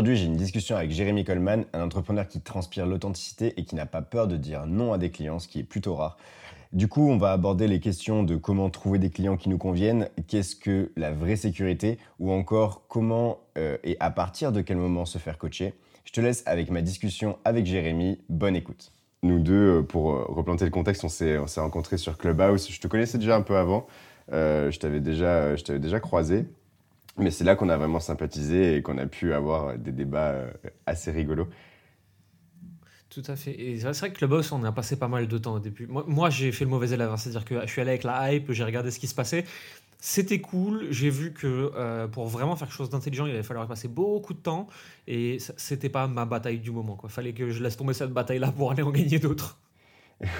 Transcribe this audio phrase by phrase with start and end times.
[0.00, 3.84] Aujourd'hui, j'ai une discussion avec Jérémy Coleman, un entrepreneur qui transpire l'authenticité et qui n'a
[3.84, 6.16] pas peur de dire non à des clients, ce qui est plutôt rare.
[6.72, 10.08] Du coup, on va aborder les questions de comment trouver des clients qui nous conviennent,
[10.26, 15.04] qu'est-ce que la vraie sécurité, ou encore comment euh, et à partir de quel moment
[15.04, 15.74] se faire coacher.
[16.06, 18.20] Je te laisse avec ma discussion avec Jérémy.
[18.30, 18.92] Bonne écoute.
[19.22, 22.70] Nous deux, euh, pour euh, replanter le contexte, on s'est rencontrés sur Clubhouse.
[22.70, 23.86] Je te connaissais déjà un peu avant.
[24.30, 26.46] je t'avais déjà, déjà croisé.
[27.18, 30.50] Mais c'est là qu'on a vraiment sympathisé et qu'on a pu avoir des débats euh,
[30.86, 31.48] assez rigolos.
[33.10, 33.60] Tout à fait.
[33.60, 35.88] Et c'est vrai que Clubhouse, on a passé pas mal de temps au début.
[35.88, 37.16] Moi, j'ai fait le mauvais élève, hein.
[37.16, 39.44] c'est-à-dire que je suis allé avec la hype, j'ai regardé ce qui se passait.
[39.98, 40.86] C'était cool.
[40.90, 44.32] J'ai vu que euh, pour vraiment faire quelque chose d'intelligent, il allait falloir passer beaucoup
[44.32, 44.68] de temps.
[45.08, 46.96] Et c'était pas ma bataille du moment.
[47.02, 49.58] Il fallait que je laisse tomber cette bataille-là pour aller en gagner d'autres.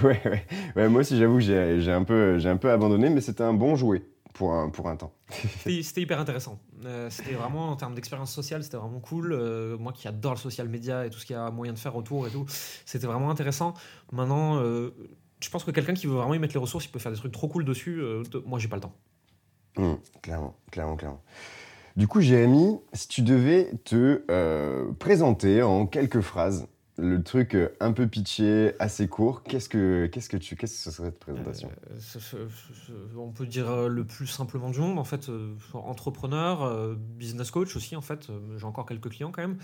[0.04, 0.44] Ouais, ouais.
[0.76, 4.02] ouais, moi aussi, j'avoue, j'ai un, peu, un peu abandonné, mais c'était un bon jouet
[4.33, 5.12] pour un, pour un temps.
[5.67, 6.61] c'était hyper intéressant.
[6.84, 9.33] Euh, c'était vraiment, en termes d'expérience sociale, c'était vraiment cool.
[9.33, 11.78] Euh, moi qui adore le social media et tout ce qu'il y a moyen de
[11.78, 12.47] faire autour et tout,
[12.84, 13.75] c'était vraiment intéressant.
[14.12, 14.91] Maintenant, euh,
[15.41, 17.19] je pense que quelqu'un qui veut vraiment y mettre les ressources, il peut faire des
[17.19, 18.03] trucs trop cool dessus.
[18.45, 18.95] moi, j'ai pas le temps.
[19.77, 21.22] Mmh, clairement, clairement, clairement.
[21.97, 24.22] Du coup, Jérémy, si tu devais te
[24.98, 26.67] présenter en quelques phrases,
[27.01, 30.79] le truc euh, un peu pitché, assez court, qu'est-ce que, qu'est-ce que tu, qu'est-ce que
[30.79, 32.48] ce serait cette présentation euh,
[33.17, 35.31] On peut dire euh, le plus simplement du monde, en fait,
[35.72, 39.59] entrepreneur, business coach aussi, en fait, j'ai encore quelques clients quand même,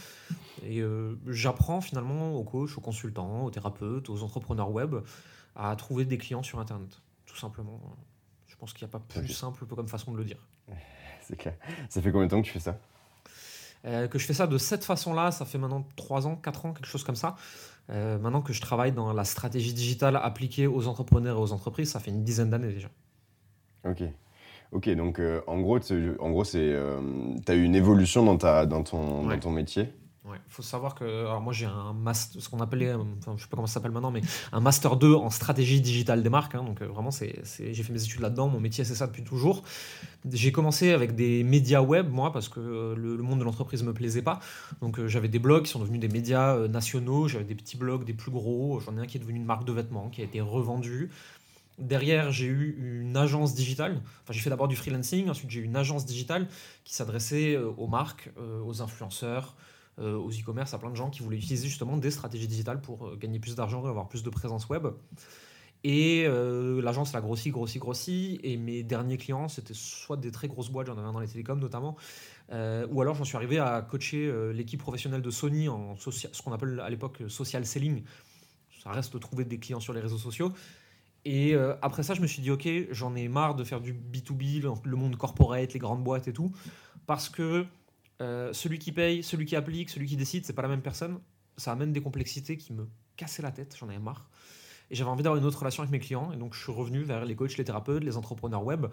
[0.64, 0.82] et
[1.26, 4.96] j'apprends finalement aux coachs, aux consultants, aux thérapeutes, aux entrepreneurs web
[5.54, 7.80] à trouver des clients sur Internet, tout simplement.
[8.46, 10.38] Je pense qu'il n'y a pas plus simple comme façon de le dire.
[11.22, 11.54] C'est clair.
[11.88, 12.78] Ça fait combien de temps que tu fais ça?
[13.84, 16.72] Euh, que je fais ça de cette façon-là, ça fait maintenant 3 ans, 4 ans,
[16.72, 17.36] quelque chose comme ça.
[17.90, 21.90] Euh, maintenant que je travaille dans la stratégie digitale appliquée aux entrepreneurs et aux entreprises,
[21.90, 22.88] ça fait une dizaine d'années déjà.
[23.84, 24.02] Ok.
[24.72, 25.78] Ok, donc euh, en gros,
[26.18, 26.76] en gros c'est,
[27.46, 29.92] tu as eu une évolution dans, ta, dans, ton, dans ton métier?
[30.34, 33.48] Il faut savoir que alors moi j'ai un master, ce qu'on appelait, enfin, je sais
[33.48, 34.22] pas comment ça s'appelle maintenant, mais
[34.52, 36.54] un master 2 en stratégie digitale des marques.
[36.54, 36.64] Hein.
[36.64, 38.48] donc euh, vraiment, j'ai fait mes études là-dedans.
[38.48, 39.62] Mon métier c'est ça depuis toujours.
[40.30, 43.92] J'ai commencé avec des médias web moi parce que euh, le, monde de l'entreprise me
[43.92, 44.40] plaisait pas.
[44.80, 47.28] Donc euh, j'avais des blogs qui sont devenus des médias nationaux.
[47.28, 48.80] J'avais des petits blogs, des plus gros.
[48.80, 51.10] J'en ai un qui est devenu une marque de vêtements qui a été revendue.
[51.78, 54.00] Derrière, j'ai eu une agence digitale.
[54.22, 55.28] Enfin, j'ai fait d'abord du freelancing.
[55.28, 56.48] Ensuite, j'ai eu une agence digitale
[56.84, 58.30] qui s'adressait aux marques,
[58.64, 59.65] aux influenceurs euh,
[59.98, 63.16] aux e-commerce, à plein de gens qui voulaient utiliser justement des stratégies digitales pour euh,
[63.16, 64.86] gagner plus d'argent et avoir plus de présence web.
[65.84, 68.40] Et euh, l'agence a grossi, grossi, grossi.
[68.42, 71.28] Et mes derniers clients, c'était soit des très grosses boîtes, j'en avais un dans les
[71.28, 71.96] télécoms notamment,
[72.50, 76.80] ou alors j'en suis arrivé à coacher l'équipe professionnelle de Sony en ce qu'on appelle
[76.80, 78.02] à l'époque social selling.
[78.82, 80.52] Ça reste de trouver des clients sur les réseaux sociaux.
[81.24, 84.62] Et après ça, je me suis dit, ok, j'en ai marre de faire du B2B,
[84.82, 86.52] le monde corporate, les grandes boîtes et tout,
[87.06, 87.66] parce que
[88.20, 91.20] euh, celui qui paye, celui qui applique, celui qui décide, c'est pas la même personne.
[91.56, 94.28] Ça amène des complexités qui me cassaient la tête, j'en avais marre.
[94.90, 96.32] Et j'avais envie d'avoir une autre relation avec mes clients.
[96.32, 98.86] Et donc je suis revenu vers les coachs, les thérapeutes, les entrepreneurs web,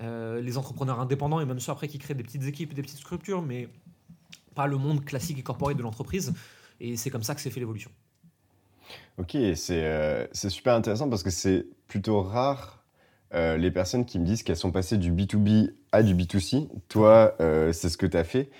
[0.00, 2.98] euh, les entrepreneurs indépendants et même ceux après qui créent des petites équipes, des petites
[2.98, 3.68] structures, mais
[4.54, 6.34] pas le monde classique et corporate de l'entreprise.
[6.80, 7.90] Et c'est comme ça que s'est fait l'évolution.
[9.18, 12.83] Ok, c'est euh, super intéressant parce que c'est plutôt rare
[13.34, 16.68] euh, les personnes qui me disent qu'elles sont passées du B2B à du B2C.
[16.88, 18.50] Toi, euh, c'est ce que tu as fait.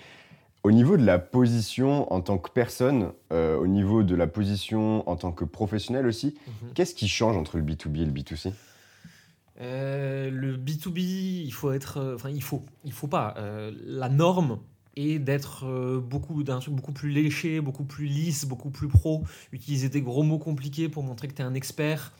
[0.63, 5.09] Au niveau de la position en tant que personne, euh, au niveau de la position
[5.09, 6.73] en tant que professionnel aussi, mhm.
[6.75, 8.53] qu'est-ce qui change entre le B2B et le B2C
[9.61, 10.99] Le B2B,
[11.45, 12.15] il faut être.
[12.15, 12.65] Enfin, il faut.
[12.85, 13.35] Il faut pas.
[13.87, 14.59] la norme
[14.97, 15.67] est d'être
[16.01, 19.23] beaucoup d'un truc beaucoup plus léché, beaucoup plus lisse, beaucoup plus pro,
[19.53, 22.13] utiliser des gros mots compliqués pour montrer que tu es un expert,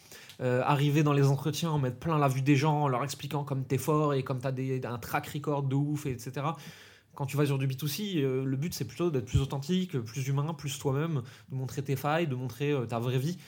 [0.45, 3.45] euh, arriver dans les entretiens, en mettre plein la vue des gens, en leur expliquant
[3.45, 6.47] comme t'es fort et comme t'as des, un track record de ouf, etc.
[7.15, 10.29] Quand tu vas sur du B2C, euh, le but c'est plutôt d'être plus authentique, plus
[10.29, 13.39] humain, plus toi-même, de montrer tes failles, de montrer euh, ta vraie vie.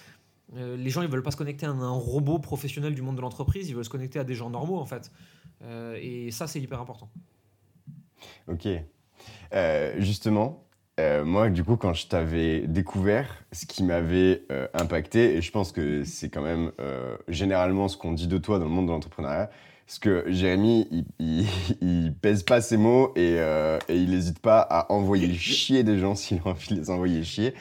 [0.54, 3.69] les gens ils veulent pas se connecter à un, robot professionnel du monde de l'entreprise,
[3.69, 5.12] ils veulent se connecter à des gens normaux en fait.
[6.00, 7.10] et ça c'est hyper important.
[8.48, 8.69] Ok.
[9.98, 10.66] justement,
[10.98, 15.52] euh, moi, du coup, quand je t'avais découvert, ce qui m'avait euh, impacté, et je
[15.52, 18.87] pense que c'est quand même euh, généralement ce qu'on dit de toi dans le monde
[18.87, 19.50] de l'entrepreneuriat,
[19.87, 21.46] parce que Jérémy, il,
[21.82, 26.14] il, pèse pas ses mots et, et il n'hésite pas à envoyer chier des gens
[26.16, 27.52] s'il a envie de les envoyer chier.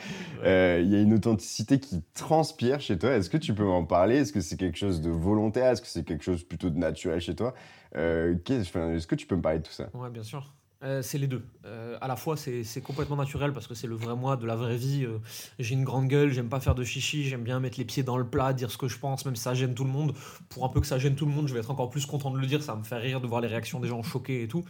[0.41, 3.11] Il y a une authenticité qui transpire chez toi.
[3.11, 4.15] Est-ce que tu peux m'en parler?
[4.15, 5.71] Est-ce que c'est quelque chose de volontaire?
[5.71, 7.53] Est-ce que c'est quelque chose plutôt de naturel chez toi?
[7.93, 9.89] Est-ce que tu peux me parler de tout ça?
[9.93, 10.54] Ouais, bien sûr.
[10.85, 11.41] Euh, c'est les deux.
[11.65, 14.55] Euh, à la fois, c'est complètement naturel parce que c'est le vrai moi de la
[14.55, 15.03] vraie vie.
[15.03, 15.17] Euh,
[15.57, 18.17] j'ai une grande gueule, j'aime pas faire de chichi, j'aime bien mettre les pieds dans
[18.17, 20.13] le plat, dire ce que je pense, même si ça gêne tout le monde.
[20.49, 22.29] Pour un peu que ça gêne tout le monde, je vais être encore plus content
[22.29, 24.47] de le dire, ça me faire rire de voir les réactions des gens choqués et
[24.47, 24.63] tout.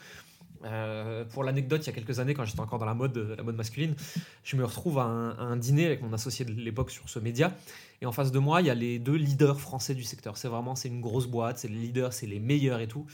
[1.31, 3.57] pour l'anecdote, il y a quelques années, quand j'étais encore dans la mode, la mode
[3.57, 3.95] masculine,
[4.43, 7.53] je me retrouve à un, dîner avec mon associé de l'époque sur ce média.
[8.01, 10.37] Et en face de moi, il y a les deux leaders français du secteur.
[10.37, 13.05] C'est vraiment, c'est une grosse boîte, c'est les leaders, c'est les meilleurs et tout.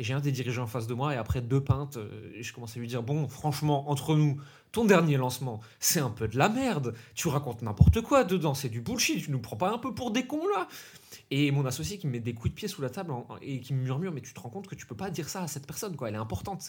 [0.00, 2.54] Et j'ai un des dirigeants en face de moi, et après deux pintes, euh, je
[2.54, 4.40] commence à lui dire Bon, franchement, entre nous,
[4.72, 6.94] ton dernier lancement, c'est un peu de la merde.
[7.14, 9.22] Tu racontes n'importe quoi dedans, c'est du bullshit.
[9.22, 10.68] Tu nous prends pas un peu pour des cons là
[11.30, 13.12] Et mon associé qui me met des coups de pied sous la table
[13.42, 15.42] et qui me murmure Mais tu te rends compte que tu peux pas dire ça
[15.42, 16.08] à cette personne, quoi.
[16.08, 16.66] Elle est importante.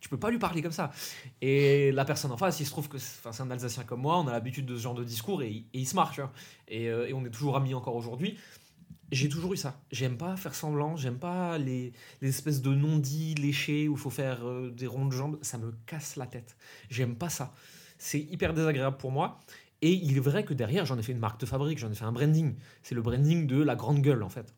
[0.00, 0.92] Tu peux pas lui parler comme ça.
[1.40, 4.28] Et la personne en face, il se trouve que c'est un Alsacien comme moi, on
[4.28, 6.20] a l'habitude de ce genre de discours et, il se marche.
[6.70, 8.38] Euh, et on est toujours amis encore aujourd'hui.
[9.12, 9.78] J'ai toujours eu ça.
[9.90, 11.92] J'aime pas faire semblant, j'aime pas les,
[12.22, 15.38] espèces de non-dits léchés où il faut faire euh, des ronds de jambes.
[15.42, 16.56] Ça me casse la tête.
[16.88, 17.52] J'aime pas ça.
[17.98, 19.38] C'est hyper désagréable pour moi.
[19.82, 21.94] Et il est vrai que derrière, j'en ai fait une marque de fabrique, j'en ai
[21.94, 22.54] fait un branding.
[22.82, 24.54] C'est le branding de la grande gueule, en fait.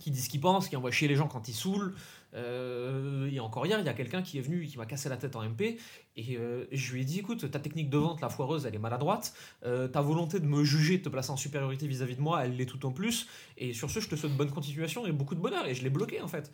[0.00, 1.94] Qui dit ce qu'il pense, qui envoie chier les gens quand ils saoulent,
[2.34, 5.16] euh, et encore hier, il y a quelqu'un qui est venu, qui m'a cassé la
[5.16, 5.78] tête en MP,
[6.16, 8.80] et euh, je lui ai dit, écoute, ta technique de vente, la foireuse, elle est
[8.80, 9.34] maladroite,
[9.64, 12.56] euh, ta volonté de me juger, de te placer en supériorité vis-à-vis de moi, elle
[12.56, 13.26] l'est tout en plus,
[13.56, 15.90] et sur ce, je te souhaite bonne continuation et beaucoup de bonheur, et je l'ai
[15.90, 16.50] bloqué en fait.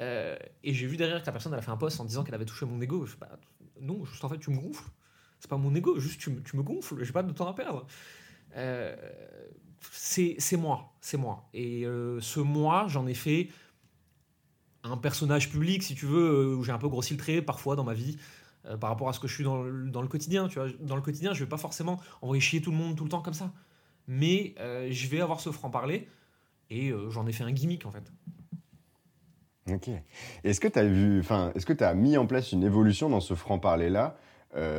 [0.00, 2.34] et j'ai vu derrière que la personne, elle a fait un post en disant qu'elle
[2.34, 3.06] avait touché mon ego.
[3.06, 3.38] Je bah,
[3.80, 4.88] non, juste en fait, tu me gonfles.
[5.40, 7.54] C'est pas mon ego, juste tu, me, tu me gonfles, j'ai pas de temps à
[7.54, 7.86] perdre.
[9.90, 11.48] c'est moi, c'est moi.
[11.54, 11.84] Et
[12.20, 13.48] ce moi, j'en ai fait
[14.84, 17.74] un personnage public, si tu veux, euh, où j'ai un peu grossi le trait parfois
[17.74, 18.16] dans ma vie.
[18.66, 20.48] Euh, par rapport à ce que je suis dans le, dans le, quotidien.
[20.48, 20.68] Tu vois.
[20.80, 23.20] Dans le quotidien, je vais pas forcément envoyer chier tout le monde tout le temps
[23.20, 23.50] comme ça.
[24.06, 26.08] Mais euh, je vais avoir ce franc-parler
[26.70, 28.10] et j'en ai fait un gimmick en fait.
[29.70, 29.90] Ok.
[30.44, 33.10] Est-ce que tu as vu, enfin, est-ce que tu as mis en place une évolution
[33.10, 34.16] dans ce franc-parler-là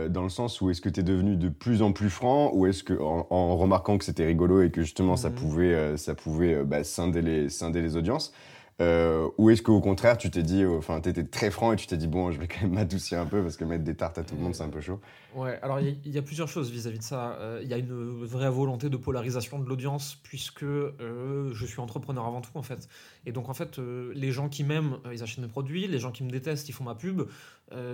[0.10, 2.66] dans le sens où est-ce que tu es devenu de plus en plus franc ou
[2.66, 5.36] est-ce que en, remarquant que c'était rigolo et que justement ça mmh.
[5.36, 8.34] pouvait, ça pouvait bah, scinder, les, scinder les audiences,
[8.82, 11.78] euh, ou est-ce qu'au contraire, tu t'es dit, euh, enfin, tu étais très franc et
[11.78, 13.96] tu t'es dit, bon, je vais quand même m'adoucir un peu parce que mettre des
[13.96, 15.00] tartes à tout le monde, c'est un peu chaud
[15.34, 17.38] Ouais, alors il y, a plusieurs choses vis-à-vis de ça.
[17.40, 22.26] Euh, il y a une vraie volonté de polarisation de l'audience puisque je suis entrepreneur
[22.26, 22.90] avant tout, en fait.
[23.26, 23.80] Et donc, en fait,
[24.14, 26.86] les gens qui m'aiment, ils achètent mes produits, les gens qui me détestent, ils font
[26.86, 27.24] ma pub.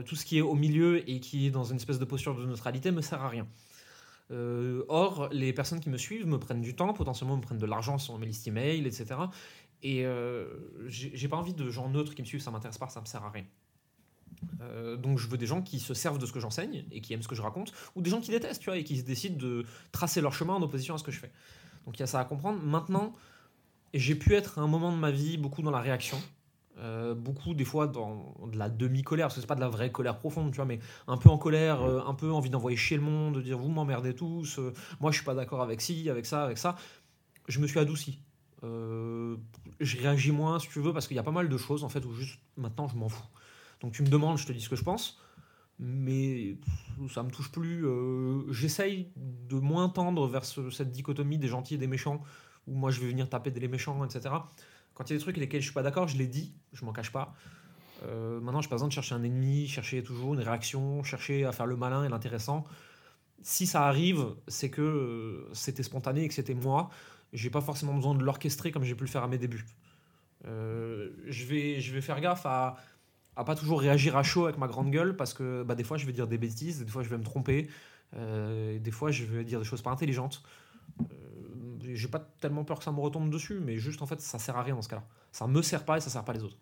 [0.05, 2.45] tout ce qui est au milieu et qui est dans une espèce de posture de
[2.45, 3.47] neutralité me sert à rien.
[4.87, 7.97] or, les personnes qui me suivent me prennent du temps, potentiellement me prennent de l'argent
[7.97, 9.15] sur mes listes email, etc.
[9.83, 10.45] Et euh,
[10.87, 13.23] j'ai pas envie de gens neutres qui me suivent, ça m'intéresse pas, ça me sert
[13.23, 13.45] à rien.
[14.61, 17.13] Euh, donc je veux des gens qui se servent de ce que j'enseigne et qui
[17.13, 19.37] aiment ce que je raconte, ou des gens qui détestent, tu vois, et qui décident
[19.37, 21.31] de tracer leur chemin en opposition à ce que je fais.
[21.85, 22.61] Donc il y a ça à comprendre.
[22.61, 23.13] Maintenant,
[23.93, 26.21] j'ai pu être à un moment de ma vie beaucoup dans la réaction,
[26.77, 29.91] euh, beaucoup des fois dans de la demi-colère, parce que c'est pas de la vraie
[29.91, 33.03] colère profonde, tu vois, mais un peu en colère, un peu envie d'envoyer chier le
[33.03, 34.59] monde, de dire vous m'emmerdez tous,
[34.99, 36.75] moi je suis pas d'accord avec ci, avec ça, avec ça.
[37.47, 38.19] Je me suis adouci.
[38.63, 39.37] Euh,
[39.79, 41.89] je réagis moins, si tu veux, parce qu'il y a pas mal de choses, en
[41.89, 43.27] fait, où juste maintenant, je m'en fous.
[43.81, 45.19] Donc tu me demandes, je te dis ce que je pense,
[45.79, 46.57] mais
[47.09, 47.85] ça me touche plus.
[47.85, 52.21] Euh, j'essaye de moins tendre vers cette dichotomie des gentils et des méchants,
[52.67, 54.35] où moi, je vais venir taper des méchants, etc.
[54.93, 56.53] Quand il y a des trucs avec lesquels je suis pas d'accord, je les dis,
[56.73, 57.33] je m'en cache pas.
[58.03, 61.51] Euh, maintenant, je pas besoin de chercher un ennemi, chercher toujours une réaction, chercher à
[61.51, 62.65] faire le malin et l'intéressant.
[63.41, 66.89] Si ça arrive, c'est que c'était spontané et que c'était moi
[67.33, 69.65] j'ai pas forcément besoin de l'orchestrer comme j'ai pu le faire à mes débuts.
[70.45, 72.75] Euh, je, vais, je vais faire gaffe à,
[73.35, 75.97] à pas toujours réagir à chaud avec ma grande gueule parce que bah, des fois
[75.97, 77.69] je vais dire des bêtises, des fois je vais me tromper,
[78.15, 80.43] euh, des fois je vais dire des choses pas intelligentes.
[80.99, 81.05] Euh,
[81.93, 84.57] j'ai pas tellement peur que ça me retombe dessus, mais juste en fait ça sert
[84.57, 85.03] à rien dans ce cas-là.
[85.31, 86.57] Ça me sert pas et ça sert pas les autres.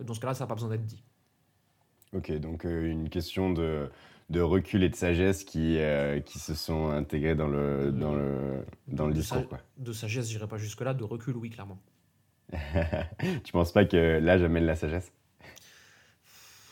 [0.00, 1.02] Dans ce cas-là, ça n'a pas besoin d'être dit.
[2.12, 3.90] Ok, donc une question de
[4.28, 8.64] de recul et de sagesse qui, euh, qui se sont intégrés dans le, dans le,
[8.88, 9.48] dans le discours.
[9.48, 9.58] quoi.
[9.78, 11.78] De sagesse, j'irai pas jusque-là, de recul, oui, clairement.
[13.44, 15.12] tu penses pas que l'âge amène la sagesse?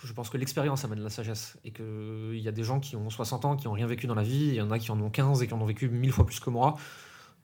[0.04, 1.56] Je pense que l'expérience amène la sagesse.
[1.64, 4.14] Et qu'il y a des gens qui ont 60 ans, qui n'ont rien vécu dans
[4.14, 5.88] la vie, il y en a qui en ont 15 et qui en ont vécu
[5.88, 6.76] mille fois plus que moi.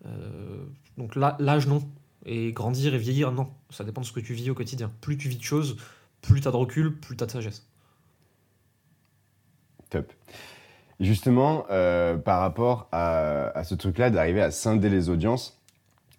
[0.06, 0.64] Euh,
[0.98, 1.88] donc l'âge, non.
[2.26, 3.50] Et grandir et vieillir, non.
[3.70, 4.92] Ça dépend de ce que tu vis au quotidien.
[5.00, 5.76] Plus tu vis de choses,
[6.20, 7.69] plus tu as de recul, plus tu as de sagesse.
[9.90, 10.12] Top.
[11.00, 15.58] Justement, euh, par rapport à, ce truc-là, d'arriver à scinder les audiences,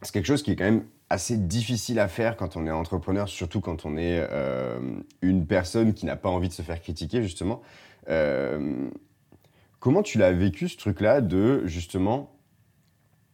[0.02, 3.30] c'est quelque chose qui est quand même assez difficile à faire quand on est entrepreneur,
[3.30, 4.80] surtout quand on est euh,
[5.22, 7.62] une personne qui n'a pas envie de se faire critiquer, justement.
[8.10, 8.90] Euh,
[9.80, 12.32] comment tu l'as vécu, ce truc-là, de justement,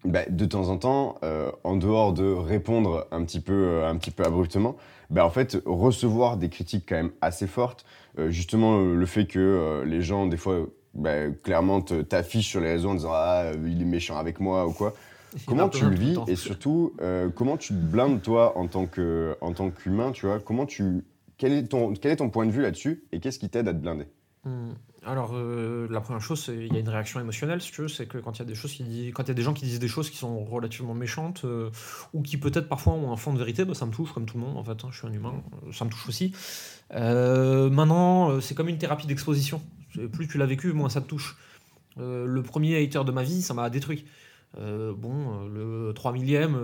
[0.03, 1.15] bah, de temps en temps,
[1.63, 4.75] en dehors de répondre un petit peu, un petit peu abruptement,
[5.09, 7.85] bah, en fait, recevoir des critiques quand même assez fortes,
[8.29, 12.95] justement le fait que les gens, des fois, bah, clairement t'affiches sur les réseaux en
[12.95, 14.93] disant ah il est méchant avec moi ou quoi.
[15.45, 19.35] Comment tu le vis et surtout euh, comment tu te blindes toi en tant que
[19.41, 20.39] en tant qu'humain tu vois?
[20.39, 21.05] Comment tu
[21.37, 23.73] quel est ton quel est ton point de vue là-dessus et qu'est-ce qui t'aide à
[23.73, 24.07] te blinder?
[24.43, 24.71] Hmm.
[25.05, 28.07] Alors, euh, la première chose, il y a une réaction émotionnelle, si tu veux, c'est
[28.07, 29.63] que quand il y a des choses qui quand il y a des gens qui
[29.63, 31.69] disent des choses qui sont relativement méchantes euh,
[32.13, 34.37] ou qui peut-être parfois ont un fond de vérité, bah, ça me touche comme tout
[34.37, 34.83] le monde en fait.
[34.83, 35.35] Hein, je suis un humain,
[35.71, 36.33] ça me touche aussi.
[36.91, 39.61] Maintenant, c'est comme une thérapie d'exposition.
[40.11, 41.37] Plus tu l'as vécu, moins ça te touche.
[41.99, 44.05] Euh, le premier hater de ma vie, ça m'a détruit.
[44.57, 46.57] Euh, bon, euh, le 3 millième,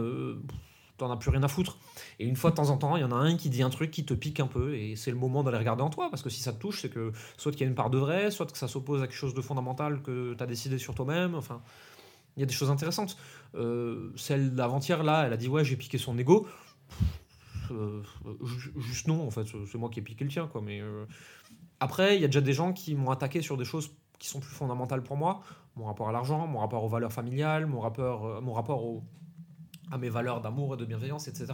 [0.98, 1.78] t'en as plus rien à foutre.
[2.20, 3.70] Et une fois de temps en temps, il y en a un qui dit un
[3.70, 6.22] truc qui te pique un peu, et c'est le moment d'aller regarder en toi, parce
[6.22, 8.32] que si ça te touche, c'est que soit qu'il y a une part de vrai,
[8.32, 11.36] soit que ça s'oppose à quelque chose de fondamental que tu as décidé sur toi-même.
[11.36, 11.62] Enfin,
[12.38, 13.18] il y a des choses intéressantes.
[14.16, 16.48] celle d'avant-hier, là, elle a dit Ouais, j'ai piqué son ego.
[18.78, 20.62] Juste non, en fait, c'est moi qui ai piqué le tien, quoi.
[20.62, 20.82] Mais
[21.80, 23.92] après, il y a déjà des gens qui m'ont attaqué sur des choses
[24.24, 25.42] qui sont plus fondamentales pour moi.
[25.76, 29.02] Mon rapport à l'argent, mon rapport aux valeurs familiales, mon rapport, euh, mon rapport
[29.92, 31.48] à mes valeurs d'amour et de bienveillance, etc.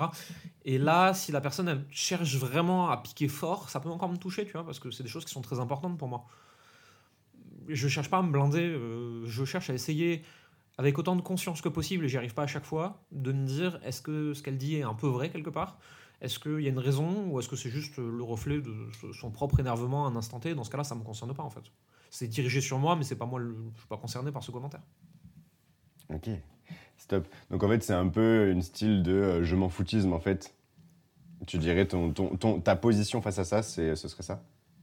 [0.66, 4.46] Et là, si la personne cherche vraiment à piquer fort, ça peut encore me toucher,
[4.46, 6.26] tu vois, parce que c'est des choses qui sont très importantes pour moi.
[7.68, 10.22] Je cherche pas à me blinder, euh, je cherche à essayer
[10.80, 13.46] avec autant de conscience que possible, et j'y arrive pas à chaque fois, de me
[13.46, 15.78] dire est-ce que ce qu'elle dit est un peu vrai quelque part?
[16.22, 18.74] Est-ce qu'il y a une raison ou est-ce que c'est juste le reflet de
[19.12, 20.56] son propre énervement à un instant T?
[20.56, 21.64] Dans ce cas-là, ça me concerne pas en fait.
[22.10, 24.52] C'est dirigé sur moi, mais c'est pas moi, je ne suis pas concerné par ce
[24.52, 24.80] commentaire.
[26.14, 26.30] Ok,
[26.98, 27.28] stop.
[27.52, 30.56] Donc en fait, c'est un peu une style de euh, je m'en foutisme en fait.
[31.46, 34.42] Tu dirais ton, ton, ta position face à ça, c'est, ce serait ça?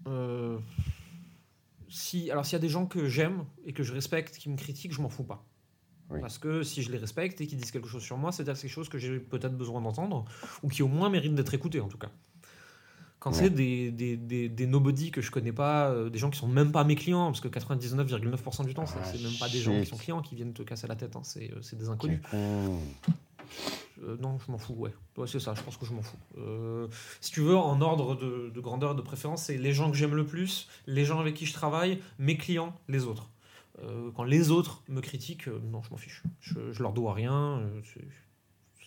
[0.08, 0.58] Euh,
[1.88, 4.58] si, Alors s'il y a des gens que j'aime et que je respecte qui me
[4.58, 5.42] critiquent, je m'en fous pas.
[6.08, 8.70] Parce que si je les respecte et qu'ils disent quelque chose sur moi, c'est-à-dire quelque
[8.70, 10.24] chose que j'ai peut-être besoin d'entendre,
[10.62, 12.10] ou qui au moins mérite d'être écouté en tout cas.
[13.18, 16.38] Quand c'est des, des, des, des, nobody que je connais pas, euh, des gens qui
[16.38, 19.58] sont même pas mes clients, parce que 99,9% du temps, c'est ah, même pas des
[19.58, 22.20] gens qui sont clients qui viennent te casser la tête, hein, c'est euh, des inconnus.
[22.32, 24.92] Euh, non, je m'en fous, ouais.
[25.16, 26.18] ouais c'est ça, je pense que je m'en fous.
[27.20, 30.14] si tu veux, en ordre de, de grandeur, de préférence, c'est les gens que j'aime
[30.14, 33.30] le plus, les gens avec qui je travaille, mes clients, les autres.
[33.82, 36.22] Euh, quand les autres me critiquent, euh, non, je m'en fiche.
[36.40, 37.80] Je, leur dois rien, euh,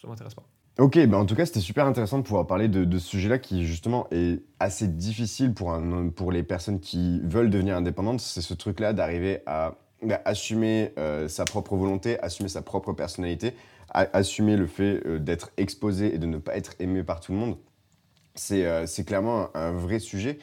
[0.02, 0.48] ça m'intéresse pas.
[0.80, 3.66] Ok, bah en tout cas, c'était super intéressant de pouvoir parler de, ce sujet-là qui,
[3.66, 5.78] justement, est assez difficile pour,
[6.16, 8.22] pour les personnes qui veulent devenir indépendantes.
[8.22, 10.94] C'est ce truc-là d'arriver à bah, assumer
[11.28, 13.56] sa propre volonté, assumer sa propre personnalité,
[13.90, 17.58] assumer le fait d'être exposé et de ne pas être aimé par tout le monde.
[18.36, 20.40] C'est clairement un, vrai sujet.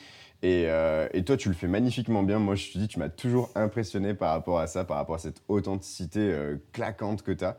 [0.46, 2.38] Euh, et, toi, tu le fais magnifiquement bien.
[2.38, 5.18] Moi, je te dis, tu m'as toujours impressionné par rapport à ça, par rapport à
[5.18, 7.56] cette authenticité euh, claquante que tu as.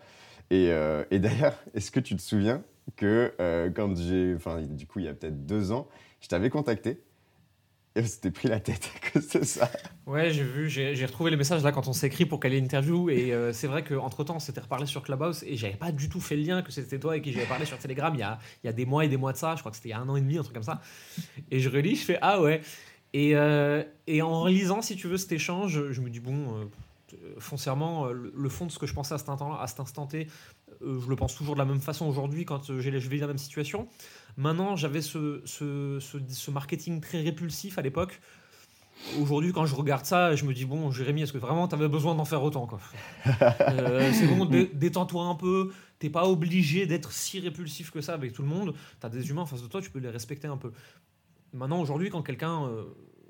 [0.53, 2.63] Euh, et, d'ailleurs, est-ce que tu te souviens
[2.95, 3.33] que
[3.75, 5.87] quand j'ai, enfin, du coup, il y a peut-être deux ans,
[6.21, 7.01] je t'avais contacté
[8.05, 9.71] s'était pris la tête que c'est ça.
[10.05, 12.59] Ouais, j'ai vu, j'ai retrouvé les messages là quand on s'est écrit pour qu'elle ait
[12.59, 13.09] interview.
[13.09, 16.19] Et c'est vrai qu'entre temps, on s'était reparlé sur Clubhouse et j'avais pas du tout
[16.19, 18.37] fait le lien que c'était toi et qui j'avais parlé sur Telegram il y, a,
[18.63, 19.55] il y a des mois et des mois de ça.
[19.55, 20.81] Je crois que c'était il y a un an et demi, un truc comme ça.
[21.51, 22.61] Et je relis, je fais Ah ouais.
[23.13, 26.61] Et, euh, et, en relisant, si tu veux, cet échange, je me dis, bon,
[27.13, 29.79] euh, foncièrement, euh, le, fond de ce que je pensais à cet instant, à cet
[29.79, 30.27] instant T,
[30.81, 33.37] je le pense toujours de la même façon aujourd'hui quand j'ai je vis la même
[33.37, 33.87] situation.
[34.37, 38.21] Maintenant, j'avais ce, ce, ce, marketing très répulsif à l'époque.
[39.19, 41.87] Aujourd'hui, quand je regarde ça, je me dis, bon, Jérémy, est-ce que vraiment tu avais
[41.87, 42.79] besoin d'en faire autant quoi?
[43.25, 45.71] C'est bon, détends-toi un peu.
[45.97, 48.75] T'es pas obligé d'être si répulsif que ça avec tout le monde.
[48.99, 50.71] Tu as des humains en face de toi, tu peux les respecter un peu.
[51.53, 52.83] Maintenant, aujourd'hui, quand quelqu'un euh,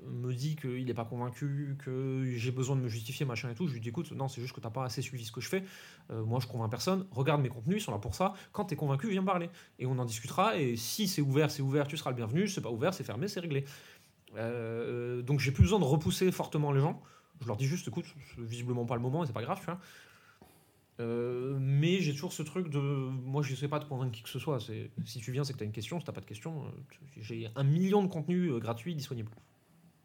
[0.06, 3.66] me dit qu'il n'est pas convaincu, que j'ai besoin de me justifier, machin et tout,
[3.66, 5.40] je lui dis écoute, non, c'est juste que tu n'as pas assez suivi ce que
[5.40, 5.64] je fais.
[6.10, 7.06] Euh, moi, je convainc personne.
[7.10, 8.34] Regarde mes contenus, ils sont là pour ça.
[8.52, 9.50] Quand tu es convaincu, viens me parler.
[9.78, 10.56] Et on en discutera.
[10.56, 12.48] Et si c'est ouvert, c'est ouvert, tu seras le bienvenu.
[12.48, 13.64] C'est pas ouvert, c'est fermé, c'est réglé.
[14.36, 17.02] Euh, donc, j'ai plus besoin de repousser fortement les gens.
[17.40, 19.70] Je leur dis juste écoute, visiblement pas le moment et c'est pas grave, tu.
[21.00, 22.78] Euh, mais j'ai toujours ce truc de.
[22.80, 24.58] Moi, je ne sais pas de convaincre qui que ce soit.
[24.60, 26.00] Si tu viens, c'est que tu as une question.
[26.00, 26.70] Si tu pas de question, euh,
[27.18, 29.30] j'ai un million de contenus gratuits disponibles.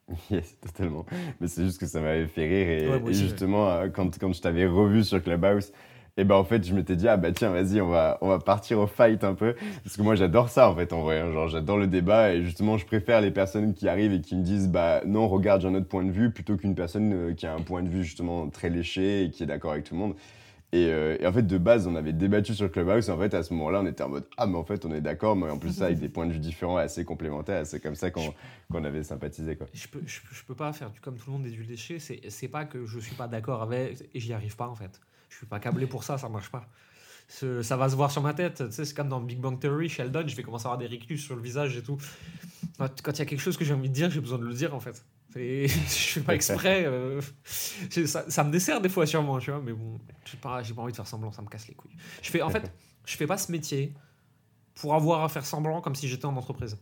[0.32, 1.06] Yes, totalement.
[1.40, 3.02] Mais c'est juste que ça m'avait fait rire.
[3.08, 5.72] Et, justement, quand, quand je t'avais revu sur Clubhouse,
[6.16, 8.38] Et ben en fait, je m'étais dit, ah bah tiens, vas-y, on va, on va
[8.40, 9.56] partir au fight un peu.
[9.84, 11.20] Parce que moi, j'adore ça en fait, en vrai.
[11.20, 11.32] Hein.
[11.32, 14.44] genre, j'adore le débat et justement, je préfère les personnes qui arrivent et qui me
[14.44, 17.48] disent, bah non, regarde, j'ai un autre point de vue, plutôt qu'une personne euh, qui
[17.48, 20.02] a un point de vue justement très léché et qui est d'accord avec tout le
[20.02, 20.16] monde.
[20.74, 23.08] Et, euh, et, en fait, de base, on avait débattu sur Clubhouse.
[23.08, 24.92] Et en fait, à ce moment-là, on était en mode Ah, mais en fait, on
[24.92, 27.68] est d'accord, mais en plus, ça, avec des points de vue différents, assez complémentaires.
[27.68, 29.56] C'est comme ça qu'on avait sympathisé.
[29.56, 29.68] Quoi.
[29.72, 30.02] Je peux,
[30.48, 32.00] peux pas faire comme tout le monde des huiles léchées.
[32.00, 35.00] C'est pas que je suis pas d'accord avec et j'y arrive pas, en fait.
[35.30, 36.68] Je suis pas câblé pour ça, ça marche pas.
[37.28, 38.64] Ça va se voir sur ma tête.
[38.66, 40.88] Tu sais, c'est comme dans Big Bang Theory, Sheldon, je vais commencer à avoir des
[40.88, 42.00] rictus sur le visage et tout.
[42.80, 44.54] Quand il y a quelque chose que j'ai envie de dire, j'ai besoin de le
[44.54, 45.06] dire, en fait.
[45.40, 46.86] je fais pas exprès.
[46.86, 50.82] Euh, ça, ça, me dessert des fois, sûrement, tu vois, mais bon, j'ai pas, pas
[50.82, 51.96] envie de faire semblant, ça me casse les couilles.
[52.22, 52.72] Je fais, en fait,
[53.06, 53.94] je fais pas ce métier
[54.76, 56.78] pour avoir à faire semblant comme si j'étais en entreprise.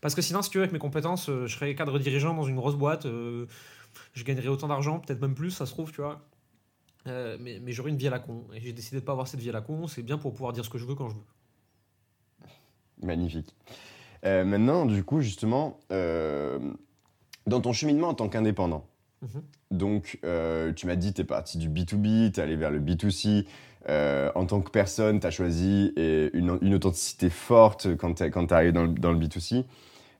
[0.00, 2.44] Parce que sinon, si tu veux, avec mes compétences, euh, je serais cadre dirigeant dans
[2.44, 3.46] une grosse boîte, euh,
[4.12, 6.24] je gagnerais autant d'argent, peut-être même plus, ça se trouve, tu vois.
[7.06, 8.46] mais, mais j'aurais une vie à la con.
[8.54, 10.52] Et j'ai décidé de pas avoir cette vie à la con, c'est bien pour pouvoir
[10.52, 11.24] dire ce que je veux quand je veux.
[13.02, 13.54] Magnifique.
[14.22, 15.80] maintenant, du coup, justement,
[17.48, 18.86] dans ton cheminement en tant qu'indépendant,
[19.22, 19.42] mhm.
[19.70, 22.80] donc euh, tu m'as dit tu es parti du B2B, tu es allé vers le
[22.80, 23.46] B2C.
[23.88, 28.52] Euh, en tant que personne, tu as choisi une, une, authenticité forte quand tu es,
[28.52, 29.64] arrivé dans le, dans le B2C.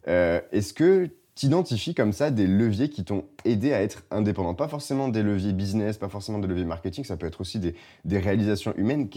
[0.08, 4.54] Euh, est-ce que tu identifies comme ça des leviers qui t'ont aidé à être indépendant?
[4.54, 7.74] Pas forcément des leviers business, pas forcément des leviers marketing, ça peut être aussi des,
[8.04, 9.08] des réalisations humaines.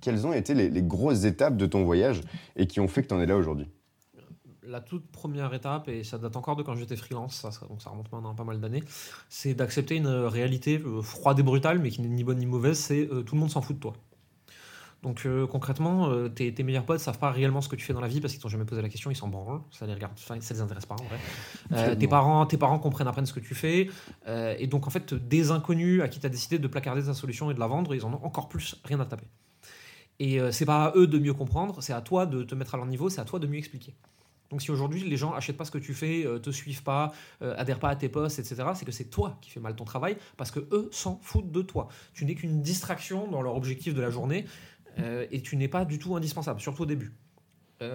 [0.00, 2.20] quelles ont été les, les grosses étapes de ton voyage
[2.54, 3.68] et qui ont fait que tu en es là aujourd'hui?
[4.68, 7.90] La toute première étape, et ça date encore de quand j'étais freelance, ça, donc ça
[7.90, 8.82] remonte maintenant pas mal d'années,
[9.28, 12.78] c'est d'accepter une réalité euh, froide et brutale, mais qui n'est ni bonne ni mauvaise,
[12.78, 13.92] c'est euh, tout le monde s'en fout de toi.
[15.02, 18.08] Donc euh, concrètement, tes, meilleurs potes savent pas réellement ce que tu fais dans la
[18.08, 20.34] vie parce qu'ils t'ont jamais posé la question, ils s'en branlent, ça les regarde, ça
[20.34, 21.96] les intéresse pas en vrai.
[21.96, 23.88] tes parents, tes parents comprennent apprennent ce que tu fais,
[24.26, 27.50] et donc en fait des inconnus à qui tu as décidé de placarder ta solution
[27.50, 29.26] et de la vendre, ils en ont encore plus rien à taper.
[30.18, 32.78] Et c'est pas à eux de mieux comprendre, c'est à toi de te mettre à
[32.78, 33.94] leur niveau, c'est à toi de mieux expliquer.
[34.50, 37.12] Donc si aujourd'hui les gens achètent pas ce que tu fais, euh, te suivent pas,
[37.42, 39.84] euh, adhèrent pas à tes posts, etc., c'est que c'est toi qui fais mal ton
[39.84, 41.88] travail parce que eux s'en foutent de toi.
[42.14, 44.46] Tu n'es qu'une distraction dans leur objectif de la journée
[44.98, 47.12] euh, et tu n'es pas du tout indispensable, surtout au début.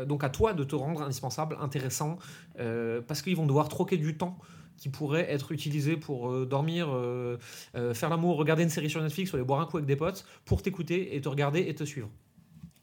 [0.06, 2.20] donc à toi de te rendre indispensable, intéressant,
[3.08, 4.38] parce qu'ils vont devoir troquer du temps
[4.78, 6.86] qui pourrait être utilisé pour dormir,
[7.74, 10.24] faire l'amour, regarder une série sur Netflix ou aller boire un coup avec des potes,
[10.46, 12.10] pour t'écouter et te regarder et te suivre.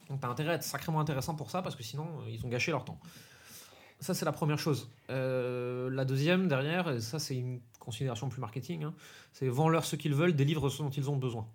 [0.09, 2.49] Donc tu as intérêt à être sacrément intéressant pour ça parce que sinon ils ont
[2.49, 2.99] gâché leur temps.
[4.01, 4.91] Ça, c'est la première chose.
[5.11, 8.95] Euh, la deuxième, derrière, et ça, c'est une considération plus marketing, hein,
[9.33, 11.49] c'est vends-leur ce qu'ils veulent, délivre ce dont ils ont besoin.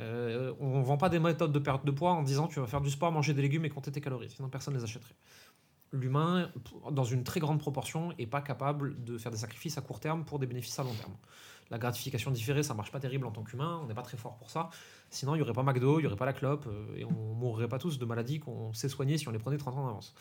[0.00, 2.66] Euh, on ne vend pas des méthodes de perte de poids en disant tu vas
[2.66, 5.14] faire du sport, manger des légumes et compter tes calories, sinon personne ne les achèterait.
[5.92, 6.50] L'humain,
[6.90, 10.24] dans une très grande proportion, n'est pas capable de faire des sacrifices à court terme
[10.24, 11.14] pour des bénéfices à long terme.
[11.70, 14.36] La gratification différée, ça marche pas terrible en tant qu'humain, on n'est pas très fort
[14.36, 14.70] pour ça.
[15.10, 17.34] Sinon, il n'y aurait pas McDo, il n'y aurait pas la clope, euh, et on
[17.34, 19.88] mourrait pas tous de maladies qu'on sait soigner si on les prenait 30 ans en
[19.88, 20.14] avance.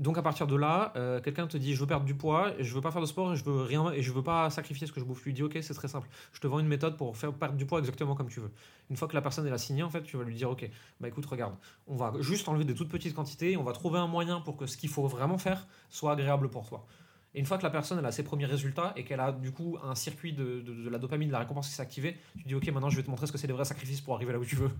[0.00, 2.74] Donc à partir de là, euh, quelqu'un te dit je veux perdre du poids, je
[2.74, 4.92] veux pas faire de sport et je veux rien et je veux pas sacrifier ce
[4.92, 5.18] que je bouffe.
[5.22, 7.54] Tu lui dis ok c'est très simple, je te vends une méthode pour faire perdre
[7.54, 8.50] du poids exactement comme tu veux.
[8.88, 10.66] Une fois que la personne elle a signé en fait, tu vas lui dire ok
[11.00, 11.54] bah écoute regarde,
[11.86, 14.64] on va juste enlever des toutes petites quantités, on va trouver un moyen pour que
[14.64, 16.86] ce qu'il faut vraiment faire soit agréable pour toi.
[17.34, 19.52] Et une fois que la personne elle a ses premiers résultats et qu'elle a du
[19.52, 22.54] coup un circuit de, de, la dopamine, de la récompense qui s'est activé, tu dis
[22.54, 24.38] ok maintenant je vais te montrer ce que c'est des vrais sacrifices pour arriver là
[24.38, 24.70] où tu veux.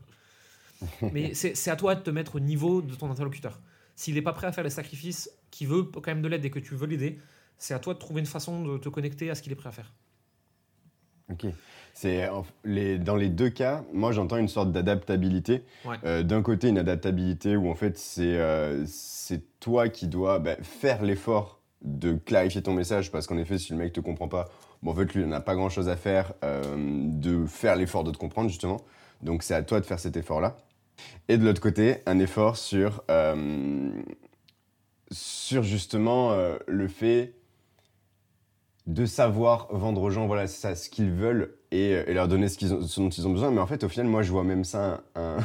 [1.13, 3.59] Mais c'est à toi de te mettre au niveau de ton interlocuteur.
[4.01, 6.49] S'il n'est pas prêt à faire les sacrifices, qu'il veut quand même de l'aide et
[6.49, 7.19] que tu veux l'aider,
[7.59, 9.69] c'est à toi de trouver une façon de te connecter à ce qu'il est prêt
[9.69, 9.93] à faire.
[11.31, 11.45] Ok.
[11.93, 12.27] C'est
[12.65, 15.65] les, dans les deux cas, moi j'entends une sorte d'adaptabilité.
[16.05, 20.57] Euh, d'un côté, une adaptabilité où en fait c'est euh, c'est toi qui dois bah,
[20.63, 24.47] faire l'effort de clarifier ton message parce qu'en effet, si le mec te comprend pas,
[24.83, 28.03] bon, en fait lui il n'a pas grand chose à faire euh, de faire l'effort
[28.05, 28.81] de te comprendre justement.
[29.21, 30.57] Donc c'est à toi de faire cet effort là.
[31.29, 33.91] Et de l'autre côté, un effort sur, euh,
[35.11, 37.35] sur justement euh, le fait
[38.87, 42.67] de savoir vendre aux gens voilà, ça, ce qu'ils veulent et, et, leur donner ce,
[43.01, 43.51] dont ils ont besoin.
[43.53, 45.37] Mais en fait, au final, moi, je vois même ça un,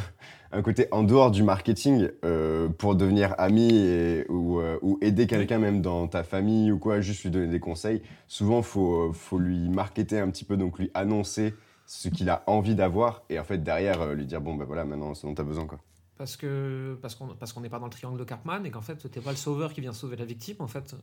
[0.52, 5.82] un côté en dehors du marketing euh, pour devenir ami ou, ou, aider quelqu'un même
[5.82, 8.02] dans ta famille ou quoi, juste lui donner des conseils.
[8.28, 11.54] Souvent, faut, faut lui marketer un petit peu, donc lui annoncer
[11.86, 14.86] ce qu'il a envie d'avoir et en fait derrière euh, lui dire bon ben voilà
[14.86, 15.80] maintenant ce dont tu as besoin quoi.
[16.18, 18.82] Parce que parce qu'on parce qu'on n'est pas dans le triangle de Cartman et qu'en
[18.82, 20.96] fait t'es pas le sauveur qui vient sauver la victime en fait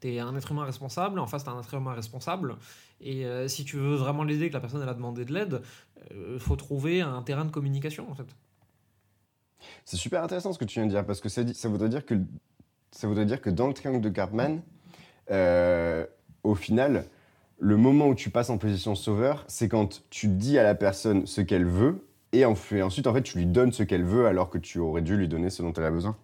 [0.00, 2.56] tu es un être humain responsable en face t'es un être humain responsable
[3.00, 5.62] et euh, si tu veux vraiment l'aider que la personne elle a demandé de l'aide
[6.10, 8.26] il euh, faut trouver un terrain de communication en fait.
[9.84, 12.06] C'est super intéressant ce que tu viens de dire parce que ça, ça voudrait dire
[12.06, 12.14] que
[12.90, 14.62] ça voudrait dire que dans le triangle de Cartman
[16.44, 17.04] au final
[17.62, 21.26] le moment où tu passes en position sauveur, c'est quand tu dis à la personne
[21.26, 24.58] ce qu'elle veut et, ensuite, en fait, tu lui donnes ce qu'elle veut alors que
[24.58, 26.16] tu aurais dû lui donner ce dont elle a besoin.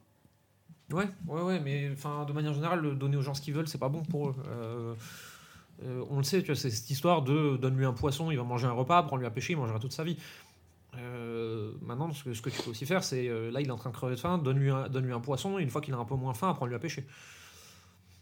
[0.90, 3.90] Ouais, ouais, ouais, mais de manière générale, donner aux gens ce qu'ils veulent, c'est pas
[3.90, 4.34] bon pour eux.
[4.48, 4.94] Euh,
[5.84, 8.66] euh, on le sait, tu c'est cette histoire de donne-lui un poisson, il va manger
[8.66, 10.16] un repas, prends-lui un pêcher, il mangera toute sa vie.
[10.96, 13.76] Euh, maintenant, ce que, ce que, tu peux aussi faire, c'est là, il est en
[13.76, 15.98] train de crever de faim, donne-lui un, donne un poisson, et une fois qu'il a
[15.98, 17.06] un peu moins faim, apprends-lui à pêcher.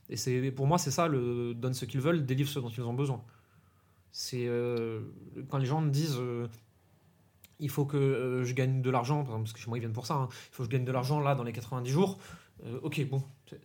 [0.08, 2.94] Et c'est pour moi, c'est ça, donne ce qu'ils veulent, délivre ce dont ils ont
[2.94, 3.22] besoin.
[4.12, 4.48] C'est
[5.48, 6.20] quand les gens me disent
[7.58, 10.14] il faut que je gagne de l'argent, parce que chez moi ils viennent pour ça,
[10.14, 12.18] hein, il faut que je gagne de l'argent là dans les 90 jours.
[12.64, 13.22] Euh, ok, bon,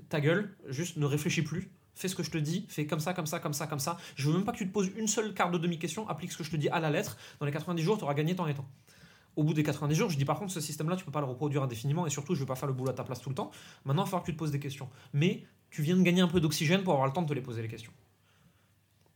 [0.10, 3.14] ta gueule, juste ne réfléchis plus, fais ce que je te dis, fais comme ça,
[3.14, 3.98] comme ça, comme ça, comme ça.
[4.16, 6.38] Je veux même pas que tu te poses une seule carte de demi-question, applique ce
[6.38, 7.18] que je te dis à la lettre.
[7.40, 8.68] Dans les 90 jours, tu auras gagné tant et temps.
[9.38, 11.28] Au bout des 90 jours, je dis par contre, ce système-là, tu peux pas le
[11.28, 13.36] reproduire indéfiniment et surtout, je vais pas faire le boulot à ta place tout le
[13.36, 13.52] temps.
[13.86, 14.90] Maintenant, il va falloir que tu te poses des questions.
[15.14, 17.42] Mais tu viens de gagner un peu d'oxygène pour avoir le temps de te les
[17.42, 17.94] poser les questions.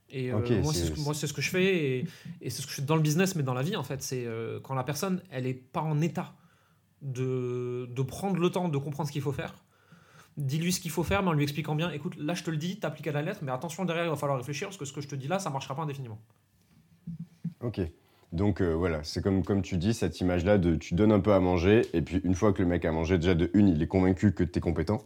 [0.10, 0.74] Et euh, moi,
[1.14, 2.06] c'est ce, que je fais
[2.42, 4.02] et, c'est ce que je fais dans le business, mais dans la vie en fait.
[4.02, 6.34] C'est euh, quand la personne, elle est pas en état
[7.02, 9.66] de, de prendre le temps de comprendre ce qu'il faut faire
[10.38, 12.58] dis-lui ce qu'il faut faire, mais en lui expliquant bien, écoute, là je te le
[12.58, 14.94] dis, t'appliques à la lettre, mais attention derrière, il va falloir réfléchir, parce que ce
[14.94, 16.20] que je te dis là, ça marchera pas indéfiniment.
[17.62, 17.82] Ok.
[18.32, 21.34] Donc euh, voilà, c'est comme, comme tu dis, cette image-là de tu donnes un peu
[21.34, 23.82] à manger, et puis une fois que le mec a mangé, déjà de une, il
[23.82, 25.04] est convaincu que tu es compétent,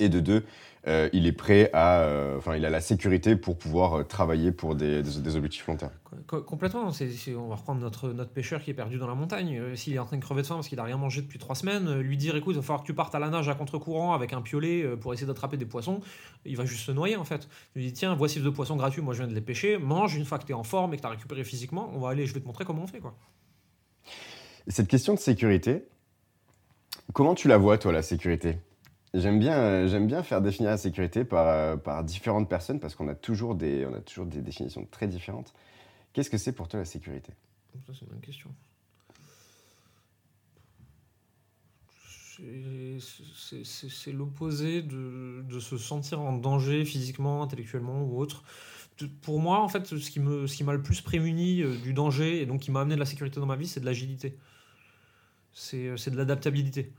[0.00, 0.44] et de deux,
[0.86, 4.50] euh, il est prêt à, euh, enfin, il a la sécurité pour pouvoir euh, travailler
[4.50, 5.92] pour des, des, objectifs long terme.
[6.26, 6.88] complètement.
[6.88, 9.76] on va reprendre notre, notre pêcheur qui est perdu dans la montagne.
[9.76, 11.54] S'il est en train de crever de faim parce qu'il n'a rien mangé depuis trois
[11.54, 14.14] semaines, lui dire écoute, il va falloir que tu partes à la nage à contre-courant
[14.14, 16.00] avec un piolet pour essayer d'attraper des poissons,
[16.46, 17.46] il va juste se noyer en fait.
[17.74, 20.16] Il lui dit tiens, voici deux poissons gratuits, moi je viens de les pêcher, mange
[20.16, 22.08] une fois que tu es en forme et que tu as récupéré physiquement, on va
[22.08, 23.00] aller, je vais te montrer comment on fait.
[23.00, 23.14] quoi.
[24.66, 25.84] Cette question de sécurité,
[27.12, 28.58] comment tu la vois toi, la sécurité?
[29.12, 32.94] J'aime bien, euh, j'aime bien faire définir la sécurité par, euh, par différentes personnes parce
[32.94, 35.52] qu'on a, toujours des, on a toujours des définitions très différentes.
[36.12, 37.32] Qu'est-ce que c'est pour toi la sécurité?
[37.86, 38.50] Ça, c'est une bonne question.
[43.64, 48.44] C'est l'opposé de, se sentir en danger physiquement, intellectuellement ou autre.
[49.22, 52.42] Pour moi, en fait, ce qui m'a ce qui le plus prémuni euh, du danger
[52.42, 54.36] et donc qui m'a amené de la sécurité dans ma vie, c'est de l'agilité.
[55.52, 56.92] C'est de l'adaptabilité.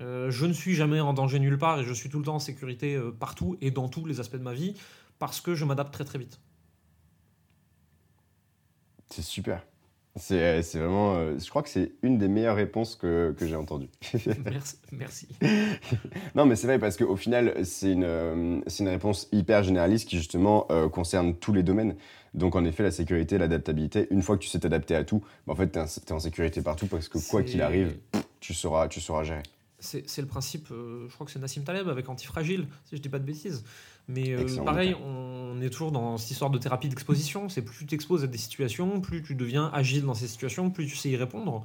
[0.00, 2.36] Euh, je ne suis jamais en danger nulle part et je suis tout le temps
[2.36, 4.74] en sécurité euh, partout et dans tous les aspects de ma vie
[5.18, 6.40] parce que je m'adapte très très vite.
[9.10, 9.62] C'est super.
[10.16, 11.38] C'est euh, vraiment.
[11.38, 13.88] je crois que c'est une des meilleures réponses que, que j'ai entendues.
[14.44, 14.76] merci.
[14.92, 15.28] merci.
[16.34, 20.66] non, mais c'est vrai parce qu'au final, c'est une, une réponse hyper généraliste qui justement
[20.90, 21.96] concerne tous les domaines.
[22.34, 25.54] Donc en effet, la sécurité, l'adaptabilité, une fois que tu sais t'adapter à tout, bah,
[25.54, 27.96] en fait, tu es, en sécurité partout parce que quoi qu'il arrive,
[28.40, 29.42] tu sauras, tu sauras gérer
[29.82, 33.08] c'est le principe, euh, je crois que c'est Nassim Taleb avec Antifragile, si je dis
[33.08, 33.64] pas de bêtises.
[34.08, 37.48] Mais euh, pareil, on est toujours dans cette histoire de thérapie d'exposition.
[37.48, 40.86] C'est plus tu t'exposes à des situations, plus tu deviens agile dans ces situations, plus
[40.86, 41.62] tu sais y répondre.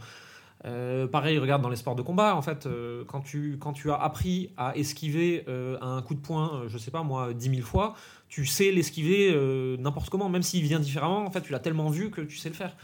[0.65, 2.67] Euh, pareil, regarde dans les sports de combat, en fait,
[3.07, 5.45] quand, tu, quand tu as appris à esquiver
[5.81, 7.95] un coup de poing, je sais pas moi, 10 000 fois,
[8.29, 9.35] tu sais l'esquiver
[9.79, 12.49] n'importe comment, même s'il vient différemment, en fait, tu l'as tellement vu que tu sais
[12.49, 12.75] le faire.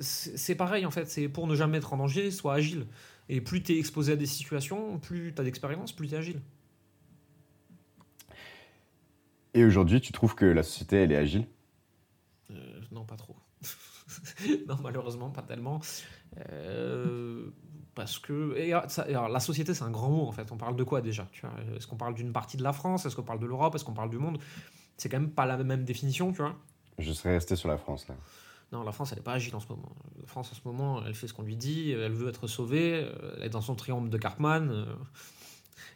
[0.00, 2.86] C'est pareil, en fait, c'est pour ne jamais être en danger, sois agile.
[3.34, 6.18] Et plus tu es exposé à des situations, plus tu as d'expérience, plus tu es
[6.18, 6.42] agile.
[9.54, 11.46] Et aujourd'hui, tu trouves que la société, elle est agile?
[12.50, 13.34] Euh, Non, pas trop.
[14.68, 15.80] non, malheureusement, pas tellement.
[16.50, 17.48] Euh,
[17.94, 18.54] parce que
[19.08, 20.52] la société, c'est un grand mot en fait.
[20.52, 21.26] On parle de quoi déjà?
[21.74, 23.06] Est-ce qu'on parle d'une partie de la France?
[23.06, 23.74] Est-ce qu'on parle de l'Europe?
[23.74, 24.36] Est-ce qu'on parle du monde?
[24.98, 26.54] C'est quand même pas la même définition, tu vois?
[26.98, 28.14] Je serais resté sur la France là.
[28.72, 29.94] Non, la France, elle n'est pas agile en ce moment.
[30.18, 33.04] La France, en ce moment, elle fait ce qu'on lui dit, elle veut être sauvée,
[33.04, 34.70] euh, elle est dans son triomphe de Cartman.
[34.70, 34.86] Euh,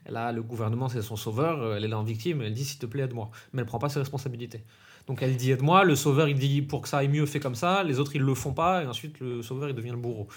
[0.04, 2.64] elle a le gouvernement, c'est son sauveur, euh, elle est là en victime, elle dit
[2.64, 3.30] s'il te plaît, aide-moi.
[3.52, 4.62] Mais elle prend pas ses responsabilités.
[5.06, 7.54] Donc elle dit aide-moi, le sauveur il dit pour que ça aille mieux, fais comme
[7.54, 10.28] ça, les autres ils le font pas, et ensuite le sauveur il devient le bourreau.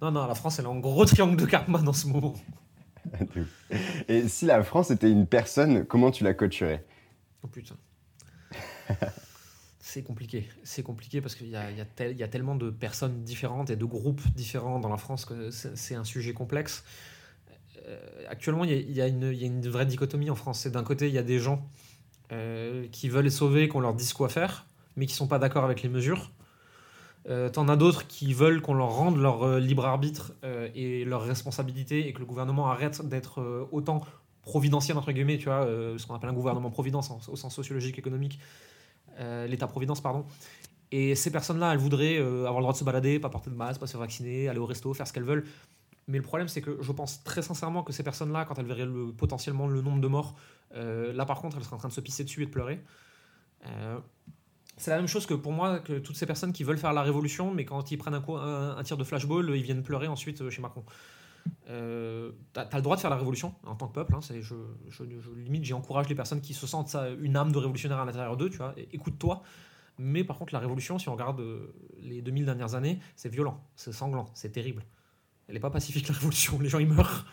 [0.00, 2.34] Non, non, la France elle est en gros triangle de Cartman en ce moment.
[4.08, 6.84] et si la France était une personne, comment tu la coacherais?
[7.42, 7.76] Oh putain.
[9.88, 10.46] c'est compliqué.
[10.64, 14.90] C'est compliqué parce qu'il y a, tellement de personnes différentes et de groupes différents dans
[14.90, 16.84] la France que c'est un sujet complexe.
[17.86, 17.98] Euh,
[18.28, 20.60] actuellement, il y, a, une vraie dichotomie en France.
[20.60, 21.66] C'est d'un côté, il y a des gens
[22.32, 25.64] euh, qui veulent les sauver, qu'on leur dise quoi faire, mais qui sont pas d'accord
[25.64, 26.32] avec les mesures.
[27.30, 30.34] Euh, T'en as d'autres qui veulent qu'on leur rende leur libre arbitre
[30.74, 34.02] et leur responsabilité et que le gouvernement arrête d'être autant
[34.42, 35.64] providentiel, entre guillemets, tu vois,
[35.96, 38.38] ce qu'on appelle un gouvernement providence au sens sociologique, économique,
[39.18, 40.24] l'État-providence, pardon.
[40.90, 43.56] Et ces personnes-là, elles voudraient euh, avoir le droit de se balader, pas porter de
[43.56, 45.44] masque, pas se vacciner, aller au resto, faire ce qu'elles veulent.
[46.06, 48.86] Mais le problème, c'est que je pense très sincèrement que ces personnes-là, quand elles verraient
[48.86, 50.34] le, potentiellement le nombre de morts,
[50.74, 52.80] euh, là par contre, elles seraient en train de se pisser dessus et de pleurer.
[53.66, 53.98] Euh,
[54.78, 57.02] c'est la même chose que pour moi que toutes ces personnes qui veulent faire la
[57.02, 60.50] révolution, mais quand ils prennent un, un, tir de flashball, ils viennent pleurer ensuite euh,
[60.50, 60.84] chez Macron.
[61.68, 64.14] Euh, t'as as le droit de faire la révolution en tant que peuple.
[64.14, 64.54] Hein, je,
[64.88, 65.02] je,
[65.34, 68.50] limite, j'encourage les personnes qui se sentent ça, une âme de révolutionnaire à l'intérieur d'eux.
[68.50, 69.42] Tu vois, écoute-toi.
[69.98, 73.60] Mais par contre, la révolution, si on regarde euh, les 2000 dernières années, c'est violent,
[73.74, 74.84] c'est sanglant, c'est terrible.
[75.48, 77.26] Elle n'est pas pacifique la révolution, les gens ils meurent.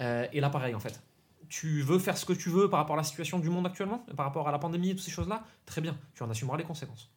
[0.00, 1.00] Euh, et là, pareil en fait.
[1.48, 4.04] Tu veux faire ce que tu veux par rapport à la situation du monde actuellement,
[4.16, 6.64] par rapport à la pandémie et toutes ces choses-là, très bien, tu en assumeras les
[6.64, 7.08] conséquences.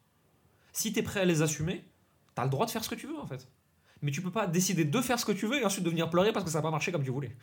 [0.72, 1.84] Si tu es prêt à les assumer,
[2.36, 3.48] tu as le droit de faire ce que tu veux en fait
[4.02, 6.10] mais tu peux pas décider de faire ce que tu veux et ensuite de venir
[6.10, 7.36] pleurer parce que ça n'a pas marché comme tu voulais.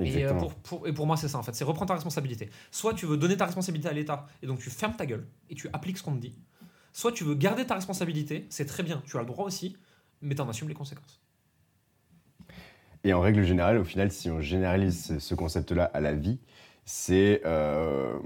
[0.00, 2.50] Et, euh, pour, et, pour, moi, c'est ça en fait, c'est reprendre ta responsabilité.
[2.70, 5.54] Soit tu veux donner ta responsabilité à l'État et donc tu fermes ta gueule et
[5.54, 6.36] tu appliques ce qu'on te dit.
[6.92, 9.76] Soit tu veux garder ta responsabilité, c'est très bien, tu as le droit aussi,
[10.22, 11.20] mais tu en assumes les conséquences.
[13.04, 16.40] Et en règle générale, au final, si on généralise ce concept-là à la vie,
[16.84, 18.18] c'est euh,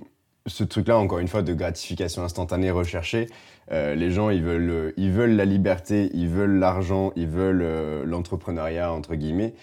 [0.47, 3.29] ce truc-là, encore une fois, de gratification instantanée recherchée.
[3.71, 7.63] Euh, les gens, ils veulent, euh, ils veulent la liberté, ils veulent l'argent, ils veulent
[7.63, 9.55] euh, l'entrepreneuriat, entre guillemets.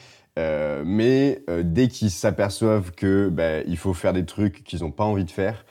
[0.85, 5.25] mais dès qu'ils s'aperçoivent que bah, il faut faire des trucs qu'ils n'ont pas envie
[5.25, 5.65] de faire,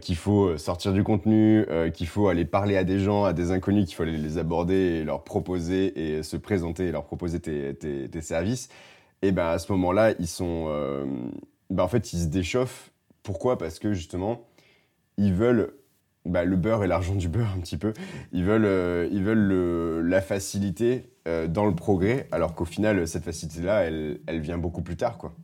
[0.00, 3.86] qu'il faut sortir du contenu, qu'il faut aller parler à des gens, à des inconnus,
[3.86, 7.74] qu'il faut aller les aborder et leur proposer et se présenter et leur proposer tes,
[7.74, 8.68] tes, services,
[9.22, 10.66] et ben à ce moment-là, ils sont,
[11.68, 12.92] ben, en fait, ils se déchauffent
[13.28, 13.58] pourquoi?
[13.58, 14.48] Parce que justement,
[15.18, 15.74] ils veulent
[16.24, 17.92] bah, le beurre et l'argent du beurre un petit peu.
[18.32, 23.24] Ils veulent, euh, ils veulent la facilité euh, dans le progrès, alors qu'au final, cette
[23.24, 25.18] facilité-là, elle, elle, vient beaucoup plus tard.
[25.18, 25.34] quoi.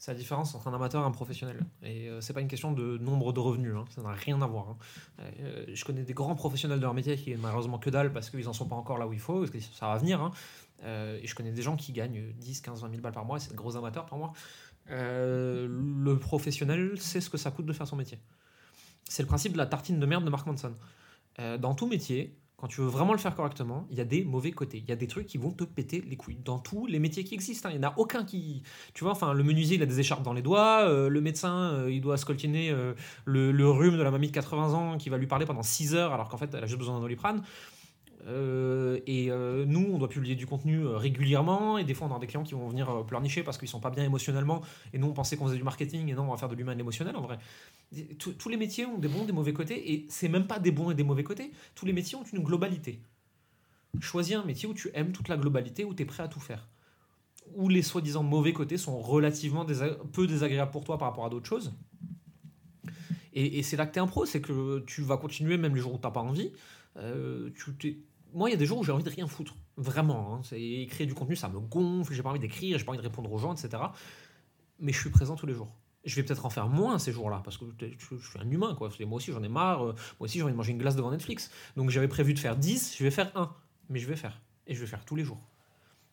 [0.00, 1.64] C'est la différence entre un amateur et un professionnel.
[1.84, 3.84] Et euh, c'est pas une question de nombre de revenus, hein.
[3.94, 4.70] ça n'a rien à voir.
[4.70, 5.24] Hein.
[5.72, 8.52] je connais des grands professionnels de leur métier qui malheureusement que dalle parce qu'ils n'en
[8.52, 10.20] sont pas encore là où il faut, parce que ça va venir.
[10.20, 10.32] Hein.
[11.22, 13.50] et je connais des gens qui gagnent 10, 15, 20 000 balles par mois, c'est
[13.50, 14.32] des gros amateurs pour moi.
[14.90, 18.18] Euh, le professionnel sait ce que ça coûte de faire son métier.
[19.08, 20.74] C'est le principe de la tartine de merde de Mark Manson.
[21.38, 24.24] Euh, dans tout métier, quand tu veux vraiment le faire correctement, il y a des
[24.24, 24.78] mauvais côtés.
[24.78, 26.38] Il y a des trucs qui vont te péter les couilles.
[26.44, 27.72] Dans tous les métiers qui existent, hein.
[27.74, 28.62] il n'y en a aucun qui.
[28.94, 30.88] Tu vois, enfin, le menuisier, il a des écharpes dans les doigts.
[30.88, 32.74] Euh, le médecin, il doit scoltiner
[33.24, 36.12] le, rhume de la mamie de 80 ans qui va lui parler pendant 6 heures
[36.12, 37.42] alors qu'en fait, elle a juste besoin d'un doliprane.
[38.26, 41.78] Euh, et euh, nous, on doit publier du contenu euh, régulièrement.
[41.78, 43.90] Et des fois, on a des clients qui vont venir pleurnicher parce qu'ils sont pas
[43.90, 44.62] bien émotionnellement.
[44.92, 46.08] Et nous, on pensait qu'on faisait du marketing.
[46.08, 47.38] Et non, on va faire de l'humain et l'émotionnel en vrai.
[48.18, 49.92] Tous les métiers ont des bons des mauvais côtés.
[49.92, 51.52] Et c'est même pas des bons et des mauvais côtés.
[51.74, 53.00] Tous les métiers ont une globalité.
[54.00, 56.40] Choisis un métier où tu aimes toute la globalité, où tu es prêt à tout
[56.40, 56.68] faire.
[57.54, 59.66] Où les soi-disant mauvais côtés sont relativement
[60.12, 61.72] peu désagréables pour toi par rapport à d'autres choses.
[63.34, 65.80] Et, c'est là que tu es un pro, c'est que tu vas continuer même les
[65.80, 66.52] jours où tu pas envie.
[68.34, 69.54] Moi, il y a des jours où j'ai envie de rien foutre.
[69.76, 70.34] Vraiment.
[70.34, 70.56] Hein.
[70.56, 73.32] Écrire du contenu, ça me gonfle, j'ai pas envie d'écrire, j'ai pas envie de répondre
[73.32, 73.82] aux gens, etc.
[74.78, 75.72] Mais je suis présent tous les jours.
[76.04, 78.90] Je vais peut-être en faire moins ces jours-là, parce que je, suis un humain, quoi.
[79.00, 79.84] Moi aussi, j'en ai marre.
[79.84, 81.50] Euh, moi aussi, j'ai envie de manger une glace devant Netflix.
[81.76, 83.54] Donc, j'avais prévu de faire 10, je vais faire 1.
[83.88, 84.40] Mais je vais faire.
[84.66, 85.40] Et je vais faire tous les jours.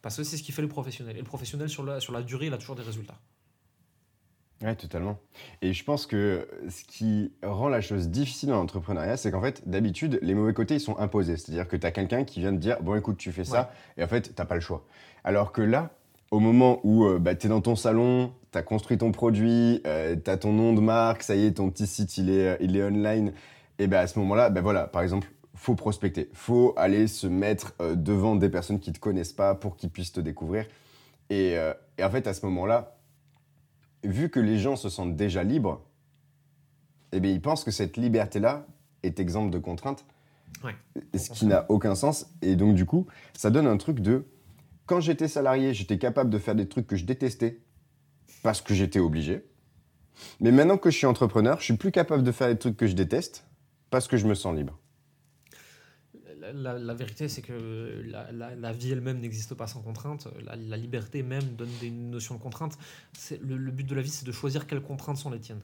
[0.02, 1.16] Parce que c'est ce qui fait le professionnel.
[1.16, 3.20] Et le professionnel, sur la, sur la durée, il a toujours des résultats.
[4.62, 5.18] Oui, totalement.
[5.62, 9.68] Et je pense que ce qui rend la chose difficile dans l'entrepreneuriat, c'est qu'en fait,
[9.70, 11.38] d'habitude, les mauvais côtés, ils sont imposés.
[11.38, 14.04] C'est-à-dire que tu as quelqu'un qui vient te dire, bon, écoute, tu fais ça, et
[14.04, 14.86] en fait, tu pas le choix.
[15.24, 15.92] Alors que là,
[16.32, 19.82] au moment où euh, bah, tu es dans ton salon, tu as construit ton produit,
[19.88, 22.58] euh, tu as ton nom de marque, ça y est, ton petit site, il est,
[22.60, 23.32] il est online,
[23.80, 27.74] et ben à ce moment-là, ben voilà, par exemple, faut prospecter, faut aller se mettre
[27.82, 30.66] euh, devant des personnes qui te connaissent pas pour qu'ils puissent te découvrir.
[31.30, 31.58] Et,
[32.00, 32.99] et en fait, à ce moment-là,
[34.04, 35.86] vu que les gens se sentent déjà libres,
[37.12, 38.68] eh bien, ils pensent que cette liberté-là
[39.04, 40.06] est exemple de contrainte.
[41.16, 42.28] Ce qui n'a aucun sens.
[42.42, 44.26] Et donc, du coup, ça donne un truc de.
[44.86, 47.60] Quand j'étais salarié, j'étais capable de faire des trucs que je détestais
[48.44, 49.46] parce que j'étais obligé.
[50.40, 52.88] Mais maintenant que je suis entrepreneur, je suis plus capable de faire des trucs que
[52.88, 53.46] je déteste
[53.90, 54.78] parce que je me sens libre
[56.54, 60.28] la, vérité, c'est que la, vie elle-même n'existe pas sans contrainte.
[60.44, 62.78] La, liberté même donne des notions de contrainte.
[63.42, 65.62] Le, but de la vie, c'est de choisir quelles contraintes sont les tiennes.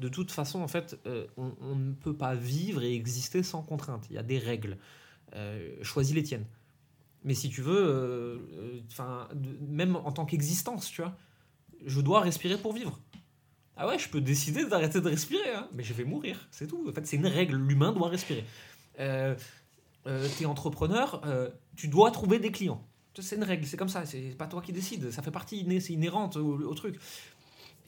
[0.00, 4.06] De toute façon, en fait, euh, on, ne peut pas vivre et exister sans contrainte.
[4.10, 4.76] Il y a des règles.
[5.36, 6.46] Euh, choisis les tiennes.
[7.22, 8.38] Mais si tu veux, euh,
[9.60, 11.16] même en tant qu'existence, tu vois,
[11.86, 12.98] je dois respirer pour vivre.
[13.76, 16.86] Ah ouais, je peux décider d'arrêter de respirer, hein, mais je vais mourir, c'est tout.
[16.88, 17.56] En fait, c'est une règle.
[17.56, 18.44] L'humain doit respirer.
[20.06, 22.86] Euh, tu es entrepreneur, euh, tu dois trouver des clients.
[23.18, 25.92] C'est une règle, c'est comme ça, c'est pas toi qui décides, ça fait partie, c'est
[25.92, 26.98] inhérente au, truc.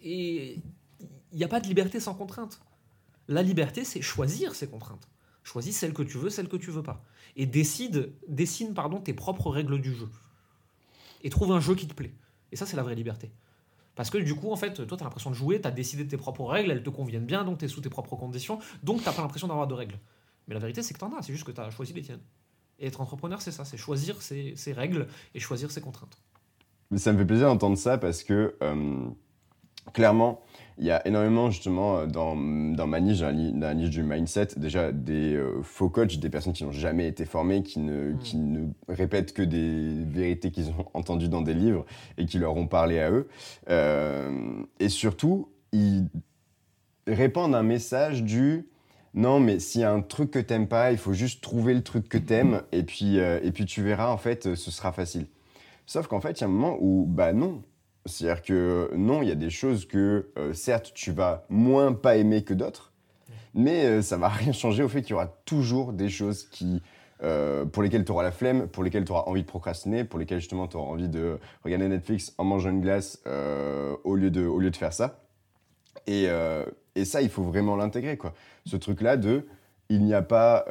[0.02, 0.60] Et
[1.32, 2.60] il n'y a pas de liberté sans contrainte.
[3.26, 5.08] La liberté, c'est choisir ses contraintes.
[5.42, 7.04] Choisis celle que tu veux, celle que tu veux pas.
[7.34, 10.08] Et décide, dessine pardon, tes propres règles du jeu.
[11.24, 12.14] Et trouve un jeu qui te plaît.
[12.52, 13.32] Et ça, c'est la vraie liberté.
[13.96, 16.06] Parce que du coup, en fait, toi, tu as l'impression de jouer, tu as décidé
[16.06, 18.98] tes propres règles, elles te conviennent bien, donc tu es sous tes propres conditions, donc
[18.98, 19.98] tu pas l'impression d'avoir de règles.
[20.48, 22.02] Mais la vérité, c'est que tu en as, c'est juste que tu as choisi les
[22.02, 22.20] tiennes.
[22.78, 26.18] Et être entrepreneur, c'est ça, c'est choisir ses, règles et choisir ses contraintes.
[26.90, 29.08] Mais ça me fait plaisir d'entendre ça parce que, euh,
[29.92, 30.42] clairement,
[30.78, 34.48] il y a énormément, justement, euh, dans, dans ma niche, dans la, niche du mindset,
[34.56, 38.18] déjà des euh, faux coachs, des personnes qui n'ont jamais été formées, qui ne, hmm.
[38.18, 41.86] qui ne répètent que des vérités qu'ils ont entendues dans des livres
[42.18, 43.28] et qui leur ont parlé à eux.
[43.70, 46.08] Euh, et surtout, ils
[47.06, 48.68] répandent un message du
[49.16, 51.82] non, mais s'il y a un truc que t'aimes pas, il faut juste trouver le
[51.82, 55.26] truc que t'aimes et puis, et puis tu verras, en fait, ce sera facile.
[55.86, 57.62] Sauf qu'en fait, il y a un moment où, bah non,
[58.06, 62.16] c'est-à-dire que non, il y a des choses que, euh, certes, tu vas moins pas
[62.16, 62.92] aimer que d'autres,
[63.54, 66.48] mais ça euh, ça va rien changer au fait qu'il y aura toujours des choses
[66.48, 66.82] qui,
[67.22, 70.18] euh, pour lesquelles tu auras la flemme, pour lesquelles tu auras envie de procrastiner, pour
[70.18, 73.20] lesquelles justement tu auras envie de regarder Netflix en mangeant une glace
[74.04, 75.25] au, lieu de, au lieu de faire ça.
[76.06, 76.28] Et,
[76.94, 78.16] et ça, il faut vraiment l'intégrer.
[78.16, 78.34] quoi.
[78.64, 79.46] Ce truc-là de
[79.88, 80.64] il n'y a pas,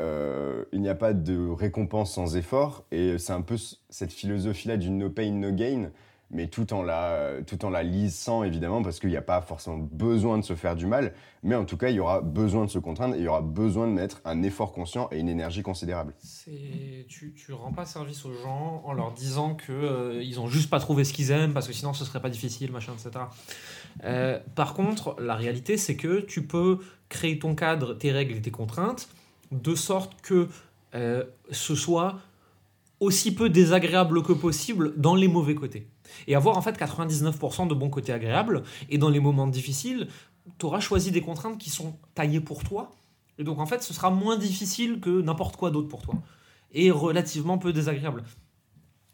[0.71, 2.83] il n'y a pas de récompense sans effort.
[2.91, 3.55] Et c'est un peu
[3.89, 5.89] cette philosophie-là du no pain, no gain
[6.31, 9.77] mais tout en la, tout en la lisant évidemment, parce qu'il n'y a pas forcément
[9.77, 12.69] besoin de se faire du mal, mais en tout cas, il y aura besoin de
[12.69, 15.61] se contraindre et il y aura besoin de mettre un effort conscient et une énergie
[15.61, 16.13] considérable.
[17.07, 20.69] Tu ne rends pas service aux gens en leur disant qu'ils euh, ils n'ont juste
[20.69, 23.25] pas trouvé ce qu'ils aiment, parce que sinon ce serait pas difficile, machin, etc.
[24.03, 26.79] Euh, par contre, la réalité, c'est que tu peux
[27.09, 29.07] créer ton cadre, tes règles et tes contraintes,
[29.51, 30.49] de sorte que
[30.95, 32.19] euh, ce soit
[32.99, 35.87] aussi peu désagréable que possible dans les mauvais côtés
[36.27, 38.63] et avoir en fait 99% de bons côtés agréables.
[38.89, 40.07] Et dans les moments difficiles,
[40.57, 42.91] tu auras choisi des contraintes qui sont taillées pour toi.
[43.37, 46.15] Et donc en fait, ce sera moins difficile que n'importe quoi d'autre pour toi.
[46.71, 48.23] Et relativement peu désagréable.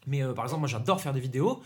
[0.08, 1.62] Mais euh, par exemple, moi j'adore faire des vidéos.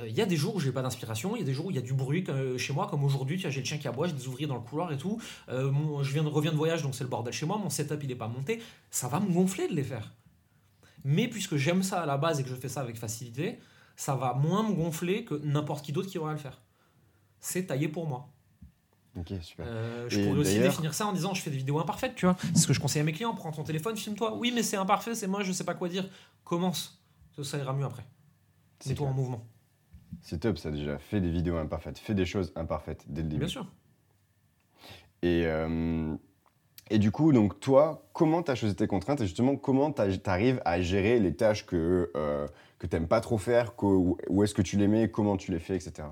[0.00, 1.66] Euh, Il y a des jours où j'ai pas d'inspiration, il y a des jours
[1.66, 3.88] où il y a du bruit euh, chez moi, comme aujourd'hui, j'ai le chien qui
[3.88, 5.20] aboie, j'ai des ouvriers dans le couloir et tout.
[5.48, 8.10] je viens de, reviens de voyage, donc c'est le bordel chez moi, mon setup il
[8.10, 8.62] est pas monté.
[8.90, 10.12] Ça va me gonfler de les faire.
[11.04, 13.58] Mais puisque j'aime ça à la base et que je fais ça avec facilité,
[13.96, 16.60] ça va moins me gonfler que n'importe qui d'autre qui à le faire.
[17.40, 18.30] C'est taillé pour moi.
[19.16, 19.66] Ok, super.
[19.68, 22.36] Euh, je pourrais aussi définir ça en disant je fais des vidéos imparfaites, tu vois.
[22.54, 24.34] C'est ce que je conseille à mes clients prends ton téléphone, filme-toi.
[24.36, 26.08] Oui, mais c'est imparfait, c'est moi, je sais pas quoi dire.
[26.42, 27.00] Commence,
[27.42, 28.04] ça ira mieux après.
[28.80, 29.46] C'est toi en mouvement.
[30.22, 30.98] C'est top, ça déjà.
[30.98, 33.40] Fais des vidéos imparfaites, fais des choses imparfaites dès le début.
[33.40, 33.66] Bien sûr.
[35.22, 36.14] Et, euh,
[36.90, 40.02] et du coup, donc toi, comment tu as choisi tes contraintes et justement, comment tu
[40.26, 42.10] arrives à gérer les tâches que.
[42.16, 42.46] Euh,
[42.78, 45.58] que tu n'aimes pas trop faire, où est-ce que tu les mets, comment tu les
[45.58, 46.08] fais, etc.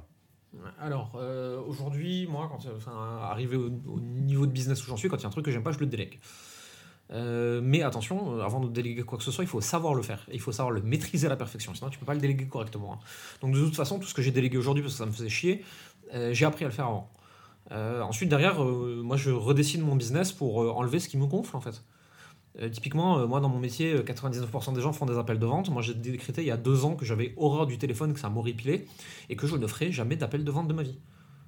[0.81, 3.69] Alors, euh, aujourd'hui, moi, quand enfin, arrivé au,
[4.01, 5.73] niveau de business où j'en suis, quand il y a un truc que j'aime pas,
[5.73, 6.19] je le délègue.
[7.11, 10.03] Euh, mais attention, euh, avant de déléguer quoi que ce soit, il faut savoir le
[10.03, 10.27] faire.
[10.33, 12.95] Il faut savoir le maîtriser à la perfection, sinon tu peux pas le déléguer correctement.
[12.95, 12.99] Hein.
[13.41, 15.29] Donc de toute façon, tout ce que j'ai délégué aujourd'hui, parce que ça me faisait
[15.29, 15.65] chier,
[16.33, 17.11] j'ai appris à le faire avant.
[18.07, 21.83] ensuite, derrière, moi, je redessine mon business pour enlever ce qui me gonfle, en fait.
[22.61, 25.47] Euh, typiquement, euh, moi dans mon métier, 99% euh, des gens font des appels de
[25.47, 25.71] vente.
[25.71, 28.29] Moi j'ai décrété il y a deux ans que j'avais horreur du téléphone, que ça
[28.29, 28.85] m'horripilait
[29.31, 30.99] et que je ne ferai jamais d'appel de vente de ma vie.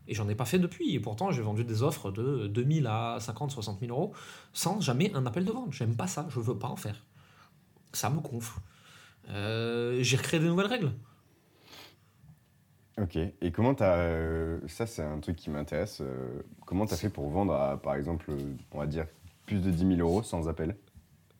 [0.06, 0.94] Et j'en ai pas fait depuis.
[0.94, 4.12] Et pourtant, j'ai vendu des offres de 2000 à 50, 60 000 euros
[4.52, 5.72] sans jamais un appel de vente.
[5.72, 7.04] J'aime pas ça, je veux pas en faire.
[7.92, 8.60] Ça me gonfle.
[9.28, 10.92] j'ai recréé des nouvelles règles.
[13.00, 13.16] Ok.
[13.16, 14.58] Et comment tu as.
[14.68, 16.02] ça, c'est un truc qui m'intéresse.
[16.66, 18.30] comment tu as fait pour vendre à, par exemple,
[18.72, 19.06] on va dire,
[19.46, 20.76] plus de 10 000 euros sans appel?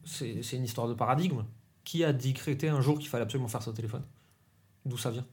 [0.05, 1.45] C'est une histoire de paradigme.
[1.85, 4.05] Qui a décrété un jour qu'il fallait absolument faire ça au téléphone?
[4.87, 5.27] D'où ça vient?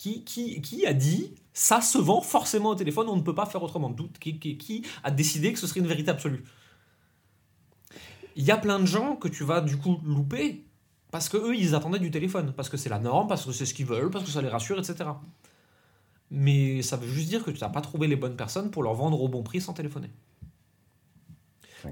[0.00, 3.44] Qui, qui, qui, a dit ça se vend forcément au téléphone, on ne peut pas
[3.44, 6.42] faire autrement qui, qui, qui a décidé que ce serait une vérité absolue?
[8.34, 10.64] Il y a plein de gens que tu vas du coup louper
[11.10, 13.66] parce que eux ils attendaient du téléphone, parce que c'est la norme, parce que c'est
[13.66, 15.10] ce qu'ils veulent, parce que ça les rassure, etc.
[16.30, 18.94] Mais ça veut juste dire que tu n'as pas trouvé les bonnes personnes pour leur
[18.94, 20.08] vendre au bon prix sans téléphoner.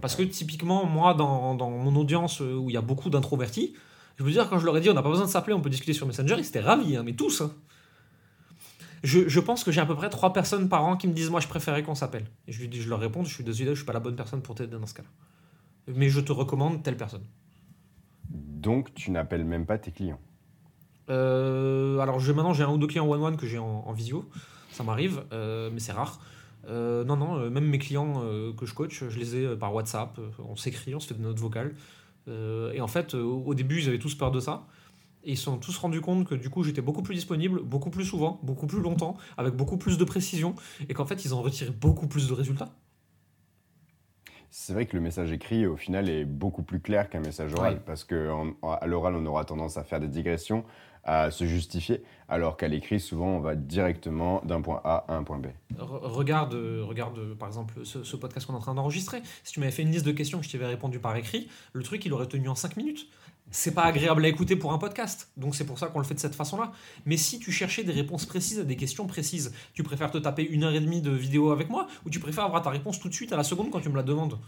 [0.01, 3.75] Parce que typiquement, moi, dans, dans mon audience euh, où il y a beaucoup d'introvertis,
[4.17, 5.61] je veux dire, quand je leur ai dit on n'a pas besoin de s'appeler, on
[5.61, 7.43] peut discuter sur Messenger, ils étaient ravis, hein, mais tous.
[7.43, 7.53] Hein.
[9.03, 11.31] Je, je, pense que j'ai à peu près trois personnes par an qui me disent
[11.31, 12.27] moi je préférais qu'on s'appelle.
[12.47, 14.55] Et je, je leur réponds je suis désolé, je suis pas la bonne personne pour
[14.55, 15.09] t'aider dans ce cas-là.
[15.95, 17.25] Mais je te recommande telle personne.
[18.31, 20.21] Donc tu n'appelles même pas tes clients
[21.11, 24.29] euh, Alors maintenant j'ai un ou deux clients one-one que j'ai en, visio,
[24.71, 26.21] ça m'arrive, euh, mais c'est rare.
[26.69, 28.21] Euh, non, non, même mes clients
[28.57, 31.39] que je coach, je les ai par WhatsApp, on s'écrit, on se fait des notes
[31.39, 31.75] vocales.
[32.27, 34.67] et en fait, au début, ils avaient tous peur de ça.
[35.25, 37.91] Et ils se sont tous rendus compte que du coup, j'étais beaucoup plus disponible, beaucoup
[37.91, 40.55] plus souvent, beaucoup plus longtemps, avec beaucoup plus de précision,
[40.89, 42.71] et qu'en fait, ils ont retiré beaucoup plus de résultats.
[44.51, 47.83] C'est vrai que le message écrit, au final, est beaucoup plus clair qu'un message oral,
[47.85, 50.65] parce qu'à l'oral, on aura tendance à faire des digressions,
[51.05, 55.23] à se justifier, alors qu'à l'écrit, souvent, on va directement d'un point A à un
[55.23, 55.47] point B.
[55.79, 59.23] regarde, regarde par exemple ce, podcast qu'on est en train d'enregistrer.
[59.43, 61.83] Si tu m'avais fait une liste de questions que je t'avais répondu par écrit, le
[61.83, 63.09] truc, il aurait tenu en 5 minutes.
[63.51, 66.15] C'est pas agréable à écouter pour un podcast, donc c'est pour ça qu'on le fait
[66.15, 66.73] de cette façon-là.
[67.07, 70.43] Mais si tu cherchais des réponses précises à des questions précises, tu préfères te taper
[70.43, 73.09] une heure et demie de vidéo avec moi, ou tu préfères avoir ta réponse tout
[73.09, 74.39] de suite à la seconde quand tu me la demandes?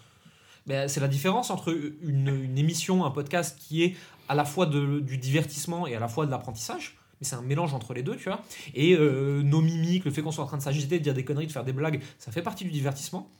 [0.66, 3.96] Ben, c'est la différence entre une, émission, un podcast qui est
[4.28, 6.98] à la fois du divertissement et à la fois de l'apprentissage.
[7.20, 8.42] Mais c'est un mélange entre les deux, tu vois.
[8.74, 11.24] Et euh, nos mimiques, le fait qu'on soit en train de s'agiter, de dire des
[11.24, 13.30] conneries, de faire des blagues, ça fait partie du divertissement.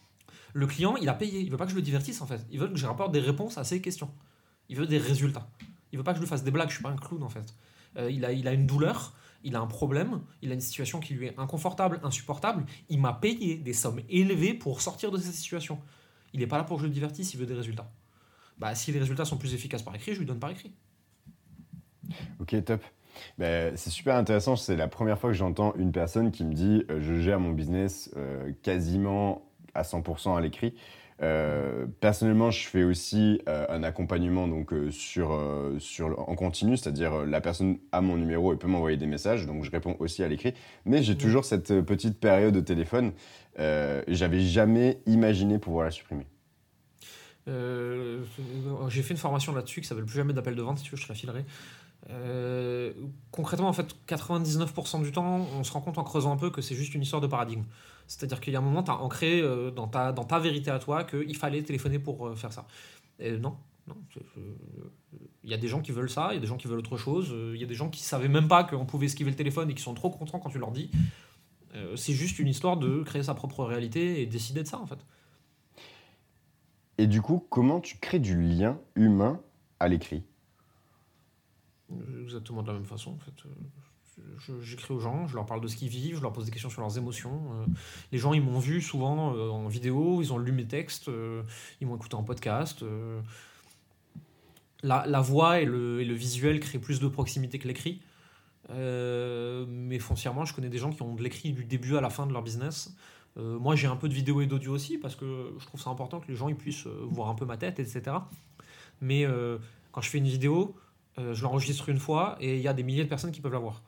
[0.53, 1.41] Le client, il a payé.
[1.41, 2.45] Il veut pas que je le divertisse, en fait.
[2.51, 4.11] Il veut que je rapporte des réponses à ses questions.
[4.71, 5.51] Il veut des résultats.
[5.93, 6.69] Il veut pas que je lui fasse des blagues.
[6.69, 7.55] Je suis pas un clown, en fait.
[7.99, 9.13] Euh, il, a, il a une douleur
[9.43, 13.13] il a un problème, il a une situation qui lui est inconfortable, insupportable, il m'a
[13.13, 15.79] payé des sommes élevées pour sortir de cette situation.
[16.33, 17.91] Il n'est pas là pour que je le divertisse, il veut des résultats.
[18.59, 20.73] Bah, si les résultats sont plus efficaces par écrit, je lui donne par écrit.
[22.41, 22.83] Ok, top.
[23.39, 24.57] Bah, c'est super intéressant.
[24.57, 27.53] C'est la première fois que j'entends une personne qui me dit euh, je gère mon
[27.53, 30.75] business euh, quasiment à 100% à l'écrit.
[31.23, 35.39] Euh, personnellement, je fais aussi un accompagnement donc sur,
[35.79, 39.65] sur en continu, c'est-à-dire la personne a mon numéro et peut m'envoyer des messages, donc
[39.65, 40.55] je réponds aussi à l'écrit.
[40.87, 43.13] Mais j'ai toujours cette petite période de téléphone
[43.59, 46.27] euh, j'avais jamais imaginé pouvoir la supprimer.
[47.49, 48.23] Euh,
[48.89, 50.97] j'ai fait une formation là-dessus qui s'appelle Plus jamais d'appel de vente, si tu veux,
[50.97, 51.45] je te la filerai.
[52.09, 52.93] Euh,
[53.31, 56.63] concrètement, en fait, 99% du temps, on se rend compte en creusant un peu que
[56.63, 57.65] c'est juste une histoire de paradigme.
[58.07, 59.43] C'est-à-dire qu'il y a un moment, tu as ancré
[59.77, 62.67] dans, ta, dans ta vérité à toi qu'il fallait téléphoner pour faire ça.
[63.21, 63.57] Et non.
[65.45, 66.81] Il y a des gens qui veulent ça, il y a des gens qui veulent
[66.81, 69.37] autre chose, il y a des gens qui savaient même pas qu'on pouvait esquiver le
[69.37, 70.91] téléphone et qui sont trop contents quand tu leur dis.
[71.75, 74.87] Euh, c'est juste une histoire de créer sa propre réalité et décider de ça, en
[74.87, 74.99] fait.
[76.99, 79.41] Et du coup, comment tu crées du lien humain
[79.79, 80.25] à l'écrit?
[82.23, 83.47] Exactement de la même façon, en fait.
[83.47, 86.51] Euh, j'écris aux gens, je leur parle de ce qu'ils vivent, je leur pose des
[86.51, 87.53] questions sur leurs émotions.
[87.55, 87.67] Euh,
[88.13, 91.11] les gens, ils m'ont vu souvent en vidéo, ils ont lu mes textes,
[91.81, 92.85] ils m'ont écouté en podcast.
[94.83, 98.01] La, la, voix et le, et le, visuel créent plus de proximité que l'écrit.
[98.71, 102.11] Euh, mais foncièrement, je connais des gens qui ont de l'écrit du début à la
[102.11, 102.95] fin de leur business.
[103.37, 105.91] Euh, moi, j'ai un peu de vidéo et d'audio aussi parce que je trouve ça
[105.91, 108.17] important que les gens ils puissent euh, voir un peu ma tête, etc.
[109.01, 109.25] Mais
[109.93, 110.77] quand je fais une vidéo,
[111.33, 113.59] je l'enregistre une fois et il y a des milliers de personnes qui peuvent la
[113.59, 113.83] voir.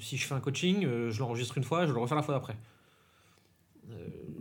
[0.00, 2.34] si je fais un coaching, je l'enregistre une fois et je le refais la fois
[2.34, 2.56] d'après.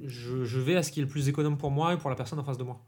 [0.06, 2.16] Je, je, vais à ce qui est le plus économe pour moi et pour la
[2.16, 2.80] personne en face de moi.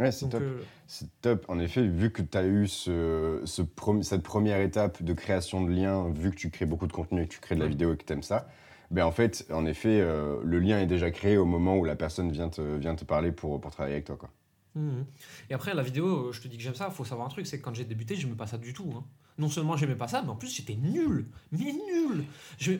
[0.00, 0.42] Ouais, c'est top.
[0.42, 1.44] Euh, c'est top.
[1.48, 3.62] En effet, vu que tu as eu ce, ce
[4.02, 7.28] cette première étape de création de liens, vu que tu crées beaucoup de contenu et
[7.28, 8.48] que tu crées de la vidéo et que tu aimes ça,
[8.90, 11.96] ben en fait, en effet, euh, le lien est déjà créé au moment où la
[11.96, 14.16] personne vient te, vient te parler pour, pour travailler avec toi.
[14.16, 14.30] Quoi.
[14.74, 15.02] Mmh.
[15.50, 17.46] Et après, la vidéo, je te dis que j'aime ça, il faut savoir un truc,
[17.46, 18.92] c'est que quand j'ai débuté, je n'aimais pas ça du tout.
[18.96, 19.04] Hein.
[19.38, 21.26] Non seulement j'aimais pas ça, mais en plus j'étais nul.
[21.52, 22.24] Mais nul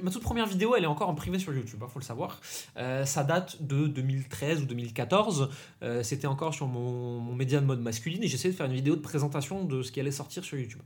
[0.03, 2.05] Ma toute première vidéo, elle est encore en privé sur YouTube, il hein, faut le
[2.05, 2.41] savoir.
[2.77, 5.49] Euh, ça date de 2013 ou 2014.
[5.83, 8.75] Euh, c'était encore sur mon, mon média de mode masculine et j'essayais de faire une
[8.75, 10.83] vidéo de présentation de ce qui allait sortir sur YouTube.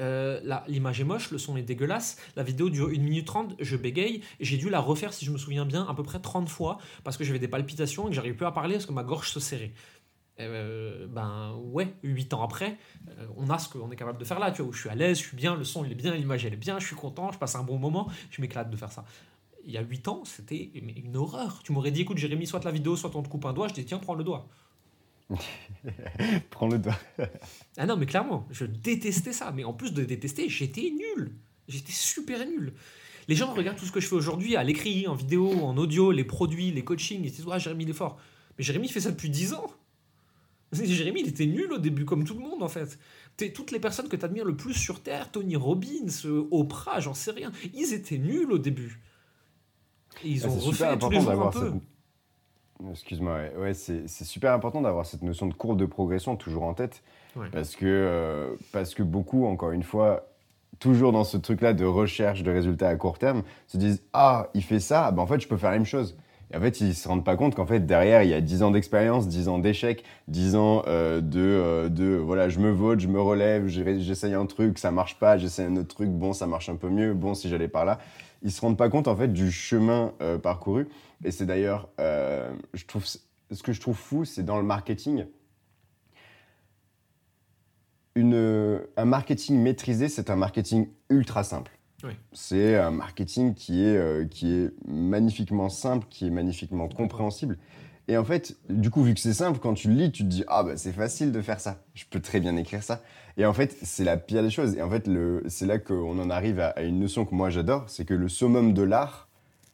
[0.00, 3.76] Euh, l'image est moche, le son est dégueulasse, la vidéo dure 1 minute 30, je
[3.76, 6.78] bégaye, j'ai dû la refaire si je me souviens bien à peu près 30 fois
[7.02, 9.30] parce que j'avais des palpitations et que j'arrivais plus à parler parce que ma gorge
[9.30, 9.72] se serrait.
[10.38, 12.76] Euh, ben ouais, 8 ans après,
[13.08, 14.90] euh, on a ce qu'on est capable de faire là, tu vois, où je suis
[14.90, 16.86] à l'aise, je suis bien, le son il est bien, l'image elle est bien, je
[16.86, 19.06] suis content, je passe un bon moment, je m'éclate de faire ça.
[19.64, 21.62] Il y a 8 ans, c'était une horreur.
[21.64, 23.74] Tu m'aurais dit, écoute Jérémy, soit la vidéo, soit on te coupe un doigt, je
[23.74, 24.46] dis, tiens, prends le doigt.
[26.50, 26.98] prends le doigt.
[27.78, 31.34] ah non, mais clairement, je détestais ça, mais en plus de détester, j'étais nul.
[31.66, 32.74] J'étais super nul.
[33.28, 36.12] Les gens regardent tout ce que je fais aujourd'hui à l'écrit, en vidéo, en audio,
[36.12, 38.18] les produits, les coachings, ils se disent, ah, Jérémy, il est fort.
[38.56, 39.66] Mais Jérémy fait ça depuis 10 ans.
[40.84, 42.98] Jérémy, il était nul au début, comme tout le monde en fait.
[43.54, 47.14] toutes les personnes que tu admires le plus sur Terre, Tony Robbins, euh, Oprah, j'en
[47.14, 49.00] sais rien, ils étaient nuls au début.
[50.24, 51.72] Et ils ah, ont refait tous les jours un peu.
[52.90, 57.02] Excuse-moi, ouais, c'est super important d'avoir cette notion de courbe de progression toujours en tête.
[57.52, 60.26] Parce, que, euh, parce que beaucoup, encore une fois,
[60.78, 64.62] toujours dans ce truc-là de recherche de résultats à court terme, se disent Ah, il
[64.62, 66.16] fait ça, ben en fait, je peux faire la même chose.
[66.52, 68.62] Et en fait, ils se rendent pas compte qu'en fait, derrière, il y a 10
[68.62, 73.00] ans d'expérience, 10 ans d'échecs, 10 ans euh, de, euh, de, voilà, je me vote,
[73.00, 76.46] je me relève, j'essaye un truc, ça marche pas, j'essaye un autre truc, bon, ça
[76.46, 77.98] marche un peu mieux, bon, si j'allais par là.
[78.42, 80.88] Ils se rendent pas compte, en fait, du chemin euh, parcouru.
[81.24, 85.24] Et c'est d'ailleurs, je trouve, ce que je trouve fou, c'est dans le marketing,
[88.14, 91.75] une, un marketing maîtrisé, c'est un marketing ultra simple.
[92.32, 97.58] C'est un marketing qui est, euh, qui est magnifiquement simple, qui est magnifiquement compréhensible.
[98.08, 100.28] Et en fait, du coup, vu que c'est simple, quand tu le lis, tu te
[100.28, 101.82] dis ah bah c'est facile de faire ça.
[101.94, 103.02] Je peux très bien écrire ça.
[103.36, 104.76] Et en fait, c'est la pire des choses.
[104.76, 105.10] Et en fait,
[105.48, 108.72] c'est là qu'on en arrive à, une notion que moi j'adore, c'est que le summum
[108.72, 109.28] de l'art,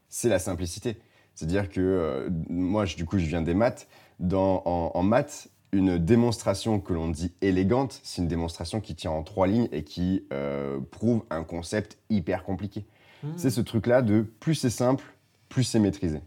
[0.09, 0.99] c'est la simplicité.
[1.35, 3.89] C'est-à-dire que euh, moi, du coup, je viens des maths.
[4.19, 9.23] Dans, en, maths, une démonstration que l'on dit élégante, c'est une démonstration qui tient en
[9.23, 12.85] trois lignes et qui euh, prouve un concept hyper compliqué.
[13.23, 13.29] Mmh.
[13.37, 15.05] C'est ce truc-là de plus c'est simple,
[15.49, 16.21] plus c'est maîtrisé.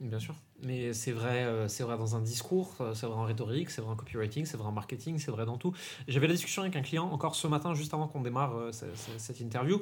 [0.00, 0.36] Bien sûr.
[0.62, 3.82] Mais c'est vrai, euh, c'est vrai dans un discours, euh, c'est vrai en rhétorique, c'est
[3.82, 5.74] vrai en copywriting, c'est vrai en marketing, c'est vrai dans tout.
[6.08, 9.40] J'avais la discussion avec un client encore ce matin, juste avant qu'on démarre euh, cette
[9.40, 9.80] interview,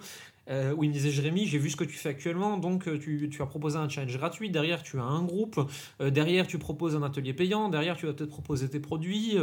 [0.48, 3.42] où il me disait Jérémy, j'ai vu ce que tu fais actuellement, donc tu, tu,
[3.42, 5.58] as proposé un challenge gratuit, derrière tu as un groupe,
[6.00, 9.38] derrière tu proposes un atelier payant, derrière tu vas peut-être proposer tes produits.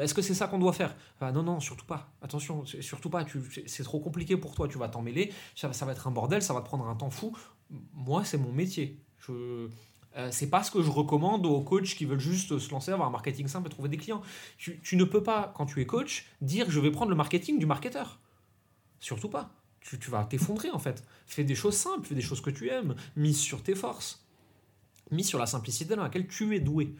[0.00, 0.94] Est-ce que c'est ça qu'on doit faire?
[1.20, 2.12] Non, non, surtout pas.
[2.22, 3.24] Attention, surtout pas.
[3.66, 4.68] C'est trop compliqué pour toi.
[4.68, 5.32] Tu vas t'en mêler.
[5.56, 6.40] Ça, ça va être un bordel.
[6.40, 7.36] Ça va te prendre un temps fou.
[7.92, 9.00] Moi, c'est mon métier.
[9.18, 9.68] Je,
[10.16, 13.08] euh, c'est pas ce que je recommande aux coachs qui veulent juste se lancer, avoir
[13.08, 14.22] un marketing simple et trouver des clients.
[14.56, 17.66] Tu, ne peux pas, quand tu es coach, dire je vais prendre le marketing du
[17.66, 18.18] marketeur.
[18.98, 19.50] Surtout pas.
[19.80, 21.04] Tu, vas t'effondrer en fait.
[21.26, 24.26] Fais des choses simples, fais des choses que tu aimes, mise sur tes forces,
[25.12, 26.94] mise sur la simplicité dans laquelle tu es doué.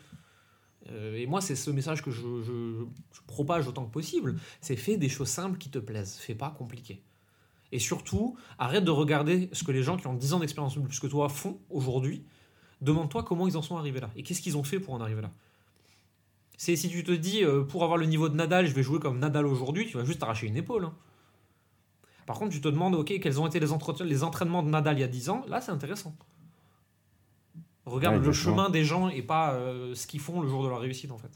[0.91, 2.85] Euh, et moi, c'est ce message que je,
[3.27, 4.37] propage autant que possible.
[4.61, 6.17] C'est fais des choses simples qui te plaisent.
[6.17, 7.03] Fais pas compliqué.
[7.73, 11.01] Et surtout, arrête de regarder ce que les gens qui ont 10 ans d'expérience plus
[11.01, 12.25] que toi font aujourd'hui
[12.81, 15.23] demande-toi comment ils en sont arrivés là et qu'est-ce qu'ils ont fait pour en arriver
[15.23, 15.31] là.
[16.57, 18.99] C'est si tu te dis euh, pour avoir le niveau de Nadal, je vais jouer
[18.99, 20.87] comme Nadal aujourd'hui, tu vas juste arracher une épaule.
[20.87, 20.95] Hein.
[22.25, 23.69] Par contre, tu te demandes ok, quels ont été les,
[24.05, 26.15] les entraînements de Nadal il y a 10 ans, là c'est intéressant.
[27.85, 30.81] Regarde le chemin des gens et pas euh, ce qu'ils font le jour de leur
[30.81, 31.31] réussite en fait.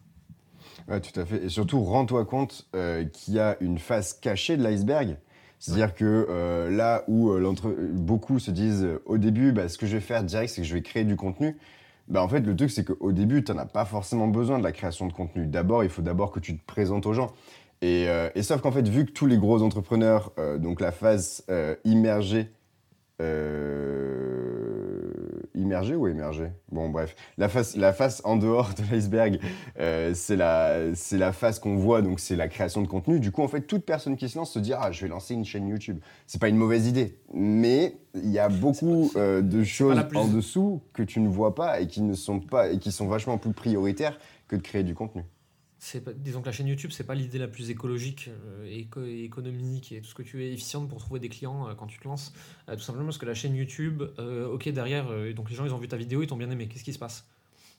[0.88, 1.44] Ouais, tout à fait.
[1.44, 5.16] Et surtout, rends-toi compte euh, qu'il y a une face cachée de l'iceberg
[5.60, 7.54] c'est-à-dire que euh, là où euh,
[7.92, 10.66] beaucoup se disent euh, au début, bah, ce que je vais faire direct, c'est que
[10.66, 11.58] je vais créer du contenu.
[12.08, 14.64] Bah, en fait, le truc, c'est qu'au début, tu n'en as pas forcément besoin de
[14.64, 15.46] la création de contenu.
[15.46, 17.30] D'abord, il faut d'abord que tu te présentes aux gens.
[17.82, 21.46] Et, et sauf qu'en fait, vu que tous les gros entrepreneurs, donc la phase
[21.86, 22.50] immergée,
[25.54, 26.48] immergé ou émergé?
[26.70, 29.40] Bon, bref, la face, la face en dehors de l'iceberg,
[29.78, 33.20] euh, c'est la, c'est la face qu'on voit, donc c'est la création de contenu.
[33.20, 35.34] Du coup, en fait, toute personne qui se lance se dit ah, je vais lancer
[35.34, 35.98] une chaîne YouTube.
[36.26, 40.80] C'est pas une mauvaise idée, mais il y a beaucoup euh, de choses en dessous
[40.92, 43.52] que tu ne vois pas et qui ne sont pas et qui sont vachement plus
[43.52, 45.24] prioritaires que de créer du contenu
[46.16, 50.00] disons que la chaîne YouTube, c'est pas l'idée la plus écologique euh, et économique et
[50.00, 52.32] tout ce que tu es efficiente pour trouver des clients euh, quand tu te lances.
[52.68, 55.78] Euh, tout simplement parce que la chaîne YouTube, ok, derrière, donc les gens ils ont
[55.78, 56.68] vu ta vidéo, ils t'ont bien aimé.
[56.68, 57.26] Qu'est-ce qui se passe?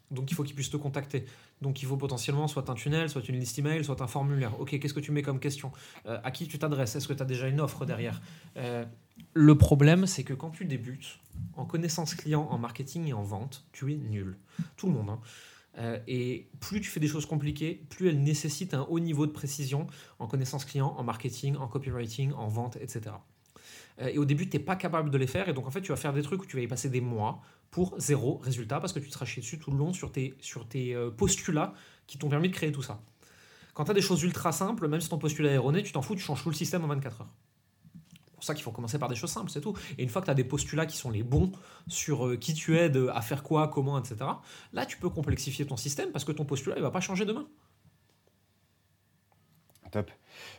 [0.09, 1.25] Donc il faut qu'ils puissent te contacter.
[1.61, 4.59] Donc il faut potentiellement soit un tunnel, soit une liste email, soit un formulaire.
[4.59, 5.71] Ok, qu'est-ce que tu mets comme question?
[6.05, 6.95] À qui tu t'adresses?
[6.95, 8.21] Est-ce que tu as déjà une offre derrière?
[9.33, 11.19] Le problème, c'est que quand tu débutes
[11.55, 14.35] en connaissance client, en marketing et en vente, tu es nul.
[14.75, 15.11] Tout le monde.
[15.11, 15.19] Hein.
[15.77, 19.31] Euh, et plus tu fais des choses compliquées, plus elles nécessitent un haut niveau de
[19.31, 19.87] précision
[20.19, 23.15] en connaissance client, en marketing, en copywriting, en vente, etc.
[23.99, 25.49] Euh, et au début, tu n'es pas capable de les faire.
[25.49, 27.01] Et donc, en fait, tu vas faire des trucs où tu vas y passer des
[27.01, 30.35] mois pour zéro résultat parce que tu te chié dessus tout le long sur tes,
[30.41, 31.73] sur tes euh, postulats
[32.07, 33.01] qui t'ont permis de créer tout ça.
[33.73, 36.01] Quand tu as des choses ultra simples, même si ton postulat est erroné, tu t'en
[36.01, 37.29] fous, tu changes tout le système en 24 heures
[38.41, 39.77] pour ça qu'il faut commencer par des choses simples, c'est tout.
[39.99, 41.51] Et une fois que tu as des postulats qui sont les bons
[41.87, 44.15] sur euh, qui tu aides à faire quoi, comment, etc.,
[44.73, 47.47] là, tu peux complexifier ton système parce que ton postulat, il va pas changer demain.
[49.91, 50.09] Top.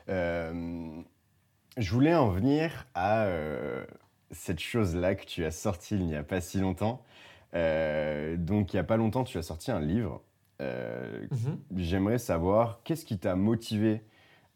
[0.09, 1.03] Euh,
[1.77, 3.85] je voulais en venir à euh,
[4.31, 7.03] cette chose-là que tu as sorti il n'y a pas si longtemps.
[7.53, 10.23] donc, il n'y a pas longtemps, tu as sorti un livre.
[10.61, 11.59] Mhm.
[11.75, 14.05] J'aimerais savoir qu'est-ce qui t'a motivé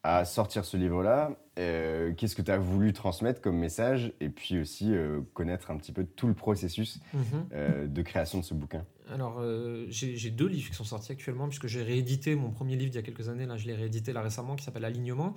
[0.06, 4.60] à sortir ce livre-là euh, Qu'est-ce que tu as voulu transmettre comme message Et puis
[4.60, 7.22] aussi euh, connaître un petit peu tout le processus mhm.
[7.52, 8.84] euh, de création de ce bouquin.
[9.12, 9.40] Alors,
[9.88, 12.98] j'ai deux livres qui sont sortis actuellement, puisque j'ai réédité mon premier livre il y
[12.98, 15.34] a quelques années, là je l'ai réédité là récemment, qui s'appelle Alignement.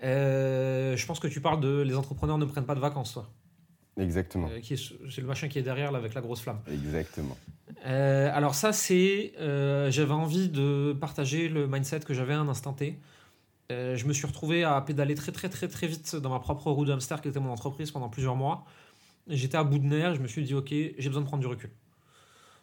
[0.00, 3.30] je pense que tu parles de Les entrepreneurs ne prennent pas de vacances, toi.
[3.98, 4.48] Exactement.
[4.62, 6.60] c'est le machin qui est derrière là avec la grosse flamme.
[6.70, 7.36] Exactement.
[7.84, 12.98] alors ça c'est, j'avais envie de partager le mindset que j'avais à un instant T.
[13.72, 16.70] Euh, je me suis retrouvé à pédaler très très très très vite dans ma propre
[16.70, 18.64] roue d'hamster qui était mon entreprise pendant plusieurs mois.
[19.28, 21.48] J'étais à bout de nerfs, je me suis dit ok, j'ai besoin de prendre du
[21.48, 21.70] recul.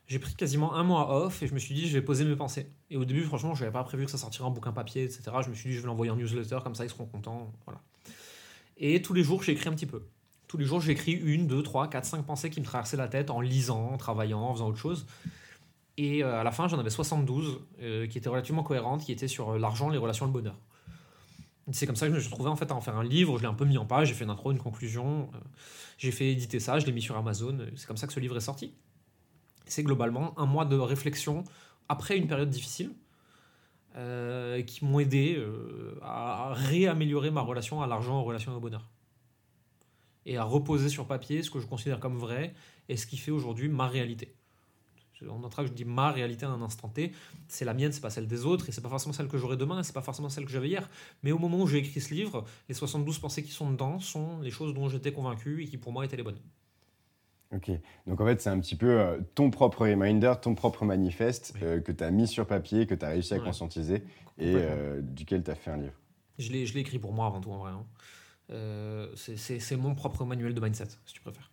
[0.07, 2.35] J'ai pris quasiment un mois off et je me suis dit je vais poser mes
[2.35, 2.67] pensées.
[2.89, 5.23] Et au début franchement je n'avais pas prévu que ça sortirait en bouquin papier, etc.
[5.43, 7.51] Je me suis dit je vais l'envoyer en newsletter, comme ça ils seront contents.
[7.65, 7.81] Voilà.
[8.77, 10.03] Et tous les jours j'ai écrit un petit peu.
[10.47, 13.29] Tous les jours j'écris une, deux, trois, quatre, cinq pensées qui me traversaient la tête
[13.29, 15.05] en lisant, en travaillant, en faisant autre chose.
[15.97, 19.27] Et euh, à la fin j'en avais 72 euh, qui étaient relativement cohérentes, qui étaient
[19.27, 20.55] sur l'argent, les relations, le bonheur.
[21.71, 23.37] C'est comme ça que je me suis trouvé en fait à en faire un livre,
[23.37, 25.37] je l'ai un peu mis en page, j'ai fait une intro, une conclusion, euh,
[25.97, 28.35] j'ai fait éditer ça, je l'ai mis sur Amazon, c'est comme ça que ce livre
[28.35, 28.73] est sorti.
[29.65, 31.45] C'est globalement un mois de réflexion
[31.87, 32.93] après une période difficile
[33.95, 38.89] euh, qui m'ont aidé euh, à réaméliorer ma relation à l'argent, en relation au bonheur.
[40.25, 42.53] Et à reposer sur papier ce que je considère comme vrai
[42.89, 44.35] et ce qui fait aujourd'hui ma réalité.
[45.29, 47.11] En que je dis ma réalité à un instant T,
[47.47, 49.57] c'est la mienne, c'est pas celle des autres, et c'est pas forcément celle que j'aurai
[49.57, 50.89] demain, et c'est pas forcément celle que j'avais hier.
[51.23, 54.39] Mais au moment où j'ai écrit ce livre, les 72 pensées qui sont dedans sont
[54.41, 56.39] les choses dont j'étais convaincu et qui pour moi étaient les bonnes.
[57.55, 57.69] Ok,
[58.07, 61.79] donc en fait c'est un petit peu euh, ton propre reminder, ton propre manifeste euh,
[61.79, 64.03] que tu as mis sur papier, que tu as réussi à conscientiser
[64.39, 65.93] et euh, duquel tu as fait un livre.
[66.39, 67.71] Je l'ai écrit pour moi avant tout en vrai.
[67.71, 69.09] Hein.
[69.15, 71.52] c'est mon propre manuel de mindset, si tu préfères.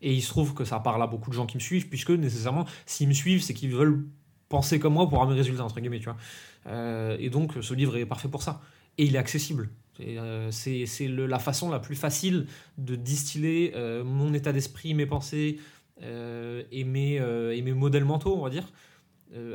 [0.00, 2.10] Et il se trouve que ça parle à beaucoup de gens qui me suivent, puisque
[2.10, 4.06] nécessairement, s'ils me suivent, c'est qu'ils veulent
[4.48, 7.16] penser comme moi pour avoir mes résultats, entre guillemets, tu vois.
[7.18, 8.60] et donc ce livre est parfait pour ça.
[8.96, 9.70] Et il est accessible.
[10.00, 12.46] Euh, c'est la façon la plus facile
[12.76, 15.58] de distiller euh, mon état d'esprit, mes pensées
[16.02, 18.70] euh, et, mes, modèles mentaux, on va dire,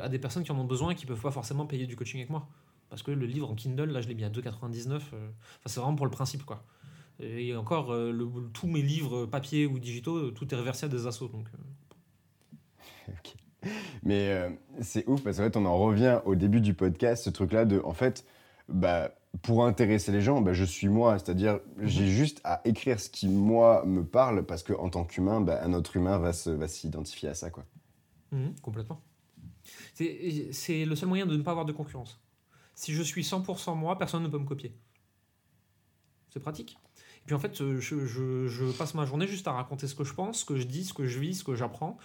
[0.01, 1.95] à des personnes qui en ont besoin et qui ne peuvent pas forcément payer du
[1.95, 2.47] coaching avec moi.
[2.89, 5.01] Parce que le livre en Kindle, là, je l'ai mis à 2,99.
[5.65, 6.63] c'est vraiment pour le principe, quoi.
[7.19, 11.27] Et encore, le, tous mes livres papier ou digitaux, tout est reversé à des assos.
[11.27, 11.47] Donc,
[14.03, 17.65] Mais c'est ouf parce qu'en fait, on en revient au début du podcast, ce truc-là
[17.65, 18.25] de, en fait,
[18.67, 19.11] bah,
[19.41, 21.17] pour intéresser les gens, bah, je suis moi.
[21.17, 22.09] C'est-à-dire, j'ai mhm.
[22.09, 25.95] juste à écrire ce qui, moi, me parle, parce qu'en tant qu'humain, bah, un autre
[25.97, 27.49] humain va, va s'identifier à ça.
[27.49, 27.65] Quoi.
[28.31, 29.01] Mhm, complètement.
[29.93, 32.19] C'est le seul moyen de ne pas avoir de concurrence.
[32.75, 34.75] Si je suis 100% moi, personne ne peut me copier.
[36.29, 36.77] C'est pratique.
[37.23, 40.13] Et puis en fait, je, je, passe ma journée juste à raconter ce que je
[40.13, 41.97] pense, ce que je dis, ce que je vis, ce que j'apprends.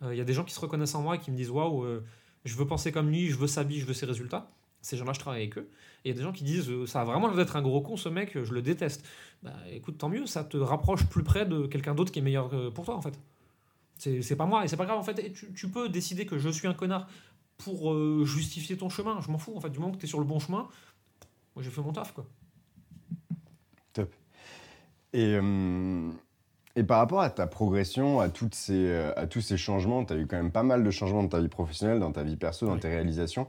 [0.00, 1.50] Il euh, y a des gens qui se reconnaissent en moi et qui me disent
[1.50, 2.04] Waouh, euh,
[2.44, 4.50] je veux penser comme lui, je veux sa vie, je veux ses résultats.
[4.80, 5.68] Ces gens-là, je travaille avec eux.
[6.04, 7.62] Et il y a des gens qui disent euh, Ça a vraiment l'air d'être un
[7.62, 9.04] gros con, ce mec, je le déteste.
[9.42, 12.72] Bah écoute, tant mieux, ça te rapproche plus près de quelqu'un d'autre qui est meilleur
[12.72, 13.18] pour toi, en fait.
[14.00, 15.32] C'est pas moi, et c'est pas grave, en fait.
[15.32, 17.06] tu, peux décider que je suis un connard
[17.58, 19.20] pour euh, justifier ton chemin.
[19.20, 19.70] Je m'en fous, en fait.
[19.70, 20.68] Du moment que tu es sur le bon chemin,
[21.54, 22.26] moi j'ai fait mon taf, quoi.
[25.12, 25.36] Et.
[25.36, 26.10] Euh,
[26.76, 30.16] et par rapport à ta progression, à, toutes ces, à tous ces changements, tu as
[30.16, 32.64] eu quand même pas mal de changements dans ta vie professionnelle, dans ta vie perso,
[32.64, 33.48] dans tes réalisations.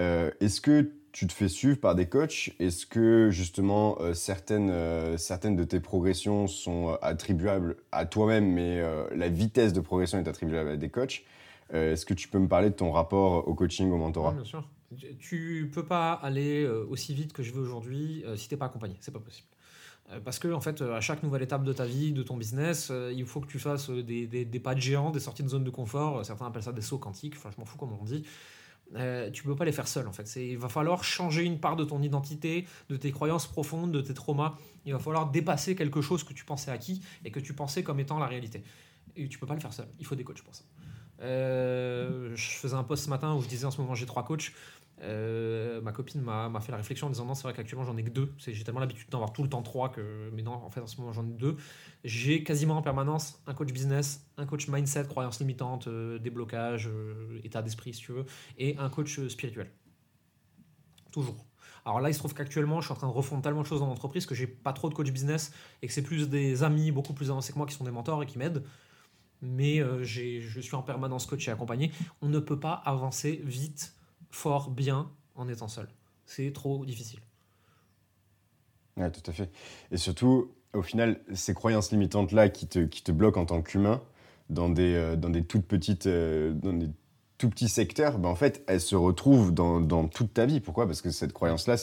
[0.00, 2.50] Euh, est-ce que tu te fais suivre par des coachs?
[2.58, 8.80] Est-ce que justement euh, certaines, euh, certaines de tes progressions sont attribuables à toi-même, mais
[9.14, 11.24] la vitesse de progression est attribuable à des coachs?
[11.70, 14.32] Est-ce que tu peux me parler de ton rapport au coaching, au mentorat?
[14.32, 14.66] Bien sûr.
[15.20, 18.96] Tu peux pas aller aussi vite que je veux aujourd'hui si tu n'es pas accompagné.
[19.00, 19.48] C'est pas possible.
[20.24, 23.26] Parce que, en fait, à chaque nouvelle étape de ta vie, de ton business, il
[23.26, 26.24] faut que tu fasses des, des, pas de géant, des sorties de zone de confort.
[26.24, 27.34] Certains appellent ça des sauts quantiques.
[27.36, 28.24] Enfin, je m'en fous comment on dit.
[28.96, 30.34] Euh, tu peux pas les faire seul en fait.
[30.36, 34.14] Il va falloir changer une part de ton identité, de tes croyances profondes, de tes
[34.14, 34.54] traumas.
[34.86, 38.00] Il va falloir dépasser quelque chose que tu pensais acquis et que tu pensais comme
[38.00, 38.62] étant la réalité.
[39.16, 39.88] Et tu peux pas le faire seul.
[39.98, 40.64] Il faut des coachs pour ça.
[41.20, 44.24] Euh, je faisais un post ce matin où je disais en ce moment j'ai trois
[44.24, 44.52] coachs.
[45.02, 48.02] Euh, ma copine m'a fait la réflexion en disant non, c'est vrai qu'actuellement j'en ai
[48.02, 48.32] que deux.
[48.38, 50.30] J'ai tellement l'habitude d'en avoir tout le temps trois que.
[50.32, 51.56] Mais non, en fait, en ce moment j'en ai deux.
[52.04, 57.40] J'ai quasiment en permanence un coach business, un coach mindset, croyances limitantes, euh, déblocage, euh,
[57.44, 58.24] état d'esprit si tu veux,
[58.56, 59.70] et un coach spirituel.
[61.12, 61.44] Toujours.
[61.84, 63.80] Alors là, il se trouve qu'actuellement, je suis en train de refondre tellement de choses
[63.80, 66.92] dans l'entreprise que j'ai pas trop de coach business et que c'est plus des amis
[66.92, 68.64] beaucoup plus avancés que moi qui sont des mentors et qui m'aident.
[69.40, 71.92] Mais je suis en permanence coach et accompagné.
[72.20, 73.94] On ne peut pas avancer vite
[74.30, 75.88] fort, bien en étant seul.
[76.26, 77.20] C'est trop difficile.
[78.96, 79.50] Ouais, tout à fait.
[79.90, 84.02] Et surtout, au final, ces croyances limitantes-là qui te, qui te bloquent en tant qu'humain,
[84.50, 86.88] dans des, euh, dans des toutes petites, euh, dans des
[87.38, 90.58] tout petits secteurs, ben en fait, elles se retrouvent dans, dans, toute ta vie.
[90.60, 90.86] Pourquoi?
[90.86, 91.76] Parce que cette croyance-là,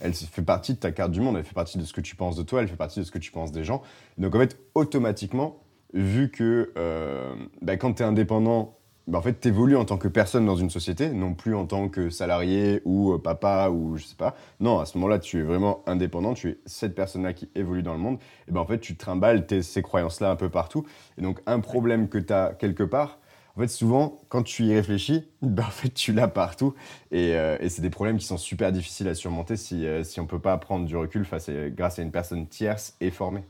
[0.00, 2.14] elle fait partie de ta carte du monde, elle fait partie de ce que tu
[2.14, 3.82] penses de toi, elle fait partie de ce que tu penses des gens.
[4.18, 5.60] Donc en fait, automatiquement,
[5.94, 8.77] vu que euh, ben, quand tu es indépendant,
[9.08, 11.66] bah, en fait, tu évolues en tant que personne dans une société, non plus en
[11.66, 14.36] tant que salarié ou euh, papa ou je sais pas.
[14.60, 17.94] Non, à ce moment-là, tu es vraiment indépendant, tu es cette personne-là qui évolue dans
[17.94, 18.18] le monde.
[18.48, 20.86] Et ben en fait, tu trimbales tes, ces croyances-là un peu partout.
[21.16, 23.18] Et donc, un problème que tu as quelque part,
[23.56, 26.74] en fait, souvent, quand tu y réfléchis, ben, en fait, tu l'as partout.
[27.10, 30.20] Et, euh, et c'est des problèmes qui sont super difficiles à surmonter si, euh, si
[30.20, 33.10] on ne peut pas prendre du recul face à, grâce à une personne tierce et
[33.10, 33.42] formée.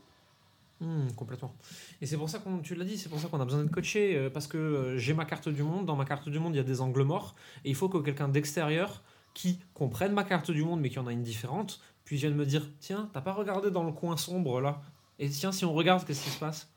[0.81, 1.53] Mmh, complètement.
[2.01, 3.73] Et c'est pour ça qu'on, tu l'as dit, c'est pour ça qu'on a besoin d'être
[3.73, 6.55] coaché, euh, parce que euh, j'ai ma carte du monde, dans ma carte du monde,
[6.55, 7.35] il y a des angles morts,
[7.65, 9.03] et il faut que quelqu'un d'extérieur
[9.35, 12.47] qui comprenne ma carte du monde, mais qui en a une différente, puisse vienne me
[12.47, 14.81] dire, tiens, t'as pas regardé dans le coin sombre là?
[15.19, 16.71] Et tiens, si on regarde, qu'est-ce qui se passe?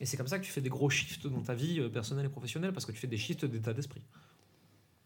[0.00, 2.26] Et c'est comme ça que tu fais des gros shifts dans ta vie euh, personnelle
[2.26, 4.02] et professionnelle, parce que tu fais des shifts d'état d'esprit.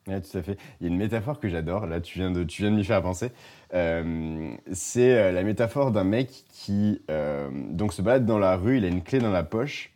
[0.08, 0.56] Oui, tout à fait.
[0.80, 2.84] Il y a une métaphore que j'adore, là tu viens de, tu viens de m'y
[2.84, 3.30] faire penser.
[3.74, 8.78] Euh, c'est euh, la métaphore d'un mec qui euh, donc se balade dans la rue,
[8.78, 9.90] il a une clé dans la poche,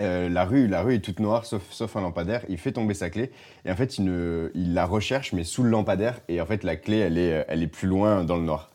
[0.00, 2.42] Euh, la, rue, la rue est toute noire sauf, sauf un lampadaire.
[2.48, 3.32] Il fait tomber sa clé
[3.64, 6.62] et en fait il, ne, il la recherche mais sous le lampadaire et en fait
[6.62, 8.70] la clé elle est, elle est plus loin dans le noir.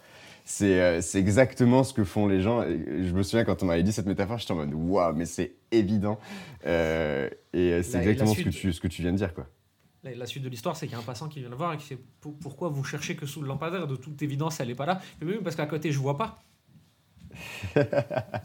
[0.45, 2.62] C'est exactement ce que font les gens.
[2.64, 5.26] Et je me souviens quand on m'avait dit cette métaphore, j'étais en mode waouh, mais
[5.26, 6.20] c'est évident.
[6.66, 9.34] Et c'est exactement ce, que tu, ce que tu viens de dire.
[9.34, 9.47] quoi.
[10.04, 11.74] La, la suite de l'histoire, c'est qu'il y a un passant qui vient le voir
[11.74, 14.68] et qui fait Pour- Pourquoi vous cherchez que sous le lampadaire De toute évidence, elle
[14.68, 14.97] n'est pas là.
[15.20, 16.43] Fait, Oui, parce qu'à côté, je vois pas.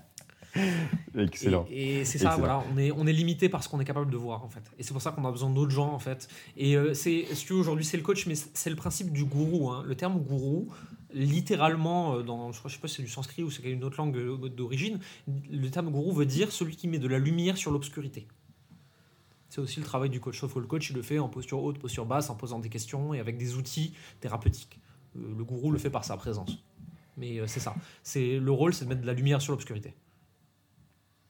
[1.17, 1.67] Excellent.
[1.71, 2.39] Et, et c'est ça, Excellent.
[2.39, 4.63] voilà, on est, on est limité par ce qu'on est capable de voir en fait.
[4.79, 6.29] Et c'est pour ça qu'on a besoin d'autres gens en fait.
[6.57, 9.13] Et euh, c'est, si tu veux, aujourd'hui c'est le coach, mais c'est c'est le principe
[9.13, 9.71] du gourou.
[9.71, 9.85] hein.
[9.87, 10.73] Le terme gourou,
[11.13, 13.85] littéralement, euh, dans, je crois- je sais pas si c'est du sanskrit ou c'est une
[13.85, 14.99] autre langue euh, d'origine,
[15.51, 18.27] le terme gourou veut dire celui qui met de la lumière sur l'obscurité.
[19.49, 21.78] C'est aussi le travail du coach, sauf le coach il le fait en posture haute,
[21.78, 24.78] posture basse, en posant des questions et avec des outils thérapeutiques.
[25.16, 26.62] Euh, Le gourou le fait par sa présence.
[27.16, 27.74] Mais euh, c'est ça.
[28.03, 29.94] C'est le rôle, c'est de mettre de la lumière sur l'obscurité.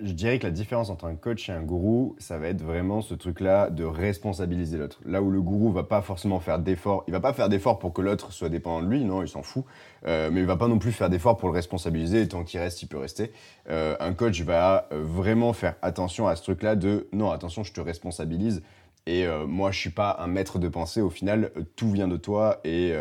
[0.01, 3.03] Je dirais que la différence entre un coach et un gourou, ça va être vraiment
[3.03, 5.01] ce truc-là de responsabiliser l'autre.
[5.05, 7.93] Là où le gourou va pas forcément faire d'efforts, il va pas faire d'efforts pour
[7.93, 9.65] que l'autre soit dépendant de lui, non, il s'en fout.
[10.07, 12.61] Euh, mais il va pas non plus faire d'efforts pour le responsabiliser, et tant qu'il
[12.61, 13.33] reste, il peut rester.
[13.71, 17.73] Euh, un coach va euh, vraiment faire attention à ce truc-là de non, attention, je
[17.73, 18.63] te responsabilise.
[19.07, 21.01] Et moi, je suis pas un maître de pensée.
[21.01, 22.93] Au final, tout vient de toi et,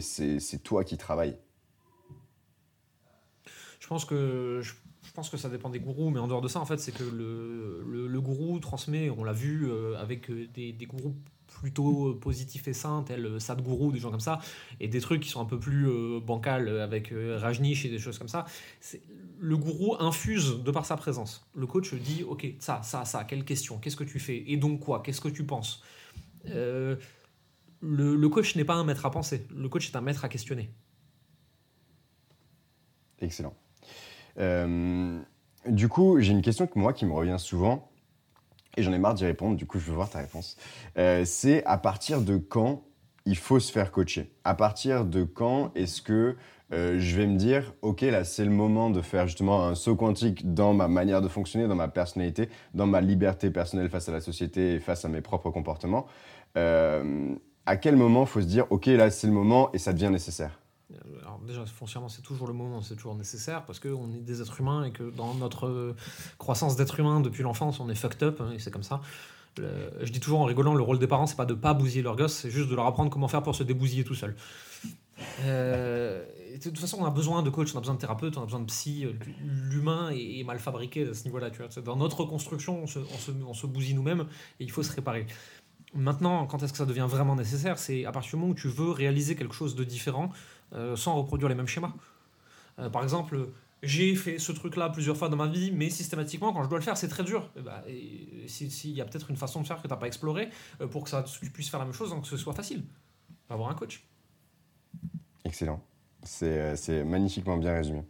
[0.00, 1.36] c'est toi qui travailles.
[3.78, 4.62] Je pense que
[5.14, 7.04] pense que ça dépend des gourous, mais en dehors de ça, en fait, c'est que
[7.04, 11.14] le, le, gourou transmet, on l'a vu euh, avec euh, des, des gourous
[11.46, 14.40] plutôt euh, positifs et sains, tels Sadhguru, des gens comme ça,
[14.80, 17.98] et des trucs qui sont un peu plus euh, bancals avec euh, Rajneesh et des
[17.98, 18.44] choses comme ça.
[19.38, 21.46] Le gourou infuse de par sa présence.
[21.54, 24.80] Le coach dit, ok, ça, ça, ça, quelle question, qu'est-ce que tu fais, et donc
[24.80, 25.82] quoi, qu'est-ce que tu penses?
[26.44, 26.98] Le,
[27.80, 30.70] le coach n'est pas un maître à penser, le coach est un maître à questionner.
[33.20, 33.54] Excellent.
[34.38, 35.18] Euh,
[35.66, 37.88] du coup, j'ai une question que moi qui me revient souvent
[38.76, 39.56] et j'en ai marre d'y répondre.
[39.56, 40.56] Du coup, je veux voir ta réponse.
[40.98, 42.82] Euh, c'est à partir de quand
[43.24, 44.32] il faut se faire coacher?
[44.44, 46.36] À partir de quand est-ce que
[46.72, 49.96] euh, je vais me dire, ok, là, c'est le moment de faire justement un saut
[49.96, 54.12] quantique dans ma manière de fonctionner, dans ma personnalité, dans ma liberté personnelle face à
[54.12, 56.06] la société et face à mes propres comportements.
[57.66, 60.60] À quel moment faut se dire, ok, là, c'est le moment et ça devient nécessaire?
[61.22, 64.60] Alors déjà, foncièrement, c'est toujours le moment, c'est toujours nécessaire parce qu'on est des êtres
[64.60, 65.94] humains et que dans notre
[66.38, 69.00] croissance d'être humain depuis l'enfance, on est fucked up hein, et c'est comme ça.
[69.56, 72.16] Je dis toujours en rigolant, le rôle des parents, c'est pas de pas bousiller leur
[72.16, 74.36] gosse, c'est juste de leur apprendre comment faire pour se débousiller tout seul.
[75.44, 76.24] Euh,
[76.56, 78.44] de toute façon, on a besoin de coach, on a besoin de thérapeute, on a
[78.44, 79.04] besoin de psy.
[79.04, 79.12] euh,
[79.42, 81.50] L'humain est, mal fabriqué à ce niveau-là.
[81.50, 81.82] tu vois.
[81.82, 84.26] Dans notre construction, on se bousille nous-mêmes
[84.60, 85.26] et il faut se réparer.
[85.94, 87.78] Maintenant, quand est-ce que ça devient vraiment nécessaire?
[87.78, 90.30] C'est à partir du moment où tu veux réaliser quelque chose de différent
[90.74, 91.92] euh, sans reproduire les mêmes schémas.
[92.78, 93.48] Euh, par exemple,
[93.82, 96.84] j'ai fait ce truc-là plusieurs fois dans ma vie, mais systématiquement, quand je dois le
[96.84, 97.50] faire, c'est très dur.
[97.56, 99.96] Et bah, et si- S'il y a peut-être une façon de faire que tu n'as
[99.98, 100.48] pas exploré
[100.80, 102.84] euh, pour que ça, tu puisses faire la même chose, donc que ce soit facile.
[103.50, 104.04] Avoir un coach.
[105.44, 105.80] Excellent.
[106.22, 108.02] C'est magnifiquement bien résumé.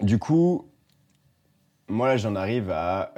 [0.00, 0.68] Du coup,
[1.88, 3.12] moi là, j'en arrive à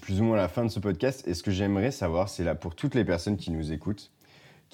[0.00, 1.26] plus ou moins la fin de ce podcast.
[1.28, 4.10] Et ce que j'aimerais savoir, c'est là pour toutes les personnes qui nous écoutent,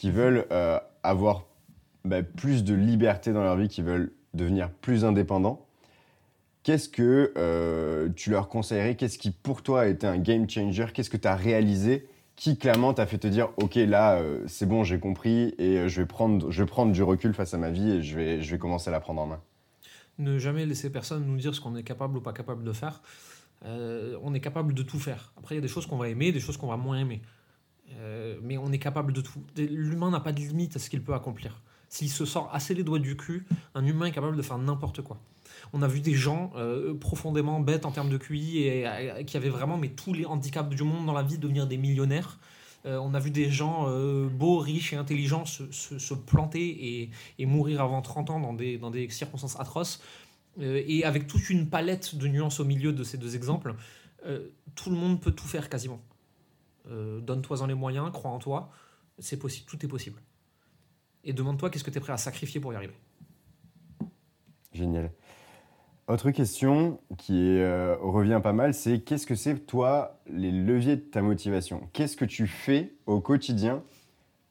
[0.00, 1.44] qui veulent euh, avoir
[2.06, 5.66] bah, plus de liberté dans leur vie, qui veulent devenir plus indépendants.
[6.62, 8.96] Qu'est-ce que euh, tu leur conseillerais?
[8.96, 10.86] Qu'est-ce qui pour toi a été un game changer?
[10.94, 14.64] Qu'est-ce que tu as réalisé qui clairement t'a fait te dire ok là euh, c'est
[14.64, 17.68] bon j'ai compris et je vais prendre je vais prendre du recul face à ma
[17.68, 19.42] vie et je vais je vais commencer à la prendre en main?
[20.16, 23.02] Ne jamais laisser personne nous dire ce qu'on est capable ou pas capable de faire.
[23.66, 25.34] On est capable de tout faire.
[25.36, 27.20] Après, il y a des choses qu'on va aimer, des choses qu'on va moins aimer.
[27.98, 29.42] Euh, mais on est capable de tout.
[29.56, 31.62] L'humain n'a pas de limite à ce qu'il peut accomplir.
[31.88, 35.02] S'il se sort assez les doigts du cul, un humain est capable de faire n'importe
[35.02, 35.20] quoi.
[35.72, 39.36] On a vu des gens euh, profondément bêtes en termes de QI et euh, qui
[39.36, 42.38] avaient vraiment mais tous les handicaps du monde dans la vie devenir des millionnaires.
[42.86, 43.90] On a vu des gens
[44.30, 50.02] beaux, riches et intelligents se, planter et, mourir avant 30 ans dans des, circonstances atroces.
[50.58, 53.74] Et avec toute une palette de nuances au milieu de ces deux exemples,
[54.74, 56.00] tout le monde peut tout faire quasiment.
[56.88, 58.70] Euh, Donne-toi-en les moyens, crois en toi,
[59.18, 60.20] c'est possible, tout est possible.
[61.24, 62.94] Et demande-toi qu'est-ce que tu es prêt à sacrifier pour y arriver.
[64.72, 65.10] génial.
[66.08, 71.02] Autre question qui euh, revient pas mal c'est qu'est-ce que c'est toi les leviers de
[71.02, 71.88] ta motivation?
[71.92, 73.84] Qu'est-ce que tu fais au quotidien?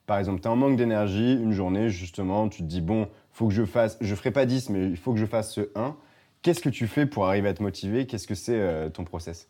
[0.06, 3.48] Par exemple tu es en manque d'énergie une journée justement tu te dis bon faut
[3.50, 5.98] que je fasse je ferai pas 10 mais il faut que je fasse ce 1
[6.44, 8.08] qu'est-ce que tu fais pour arriver à te motiver?
[8.08, 9.50] Qu'est-ce que c'est euh, ton process?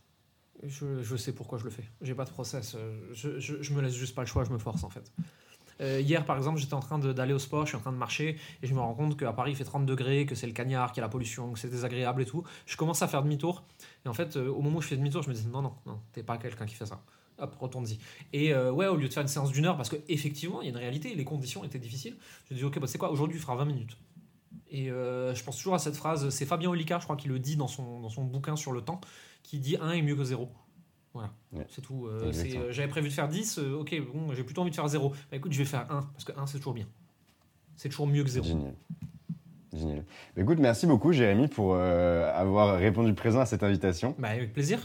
[0.63, 1.83] Je, sais pourquoi je le fais.
[2.01, 2.75] J'ai pas de process.
[2.75, 5.11] euh, Je, je, me laisse juste pas le choix, je me force en fait.
[5.81, 7.97] Euh, hier, par exemple, j'étais en train d'aller au sport, je suis en train de
[7.97, 10.51] marcher et je me rends compte qu'à Paris il fait 30 degrés, que c'est le
[10.51, 12.43] cagnard, qu'il y a la pollution, que c'est désagréable et tout.
[12.65, 13.63] Je commence à faire demi-tour
[14.05, 15.73] et en fait, euh, au moment où je fais demi-tour, je me dis non, non,
[15.85, 17.01] non, t'es pas quelqu'un qui fait ça.
[17.37, 17.97] Hop, retourne-y.
[18.33, 20.71] Et ouais, au lieu de faire une séance d'une heure, parce qu'effectivement, il y a
[20.71, 22.17] une réalité, les conditions étaient difficiles,
[22.49, 23.97] je me dis ok, bah, c'est quoi, aujourd'hui il fera 20 minutes.
[24.71, 27.39] Et euh, je pense toujours à cette phrase, c'est Fabien Olicard, je crois, qui le
[27.39, 29.01] dit dans son, dans son bouquin sur le temps,
[29.43, 30.49] qui dit 1 est mieux que 0.
[31.13, 31.65] Voilà, Ouais.
[31.69, 32.05] c'est tout.
[32.05, 34.87] Euh, euh, J'avais prévu de faire 10, euh, ok, bon, j'ai plutôt envie de faire
[34.87, 35.09] 0.
[35.31, 36.85] Bah écoute, je vais faire 1, parce que 1 c'est toujours bien.
[37.75, 38.45] C'est toujours mieux que 0.
[38.45, 38.75] Génial.
[39.73, 40.05] Génial.
[40.35, 44.13] Bah, écoute, merci beaucoup, Jérémy, pour avoir répondu présent à cette invitation.
[44.19, 44.79] Bah avec plaisir.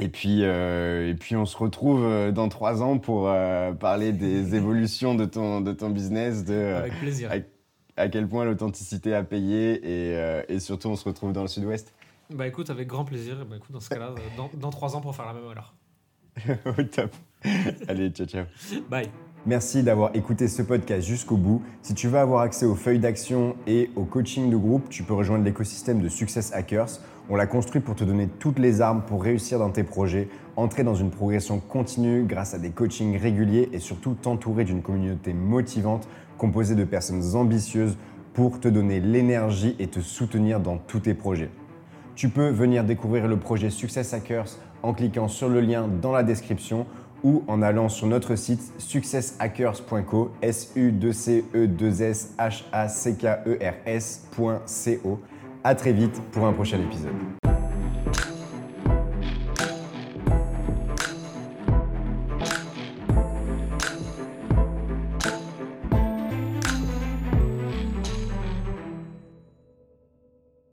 [0.00, 4.54] Et puis, euh, et puis on se retrouve dans trois ans pour euh, parler des
[4.56, 7.30] évolutions de ton, de ton business, de Avec plaisir.
[7.30, 7.48] avec-
[7.96, 11.48] à quel point l'authenticité a payé et, euh, et surtout on se retrouve dans le
[11.48, 11.92] sud-ouest.
[12.30, 13.44] Bah écoute, avec grand plaisir.
[13.48, 15.74] Bah écoute, dans ce cas-là, euh, dans, dans 3 ans pour faire la même alors.
[16.78, 17.14] Au top.
[17.86, 18.44] Allez, ciao, ciao.
[18.88, 19.08] Bye.
[19.46, 21.62] Merci d'avoir écouté ce podcast jusqu'au bout.
[21.82, 25.12] Si tu veux avoir accès aux feuilles d'action et au coaching de groupe, tu peux
[25.12, 26.98] rejoindre l'écosystème de Success Hackers.
[27.28, 30.82] On l'a construit pour te donner toutes les armes pour réussir dans tes projets, entrer
[30.82, 36.08] dans une progression continue grâce à des coachings réguliers et surtout t'entourer d'une communauté motivante
[36.44, 37.96] composée de personnes ambitieuses
[38.34, 41.48] pour te donner l'énergie et te soutenir dans tous tes projets.
[42.16, 46.22] Tu peux venir découvrir le projet Success Hackers en cliquant sur le lien dans la
[46.22, 46.84] description
[47.22, 52.64] ou en allant sur notre site successhackers.co, s u 2 c e 2 s h
[52.72, 53.74] a c k e r.
[55.64, 57.63] À très vite pour un prochain épisode.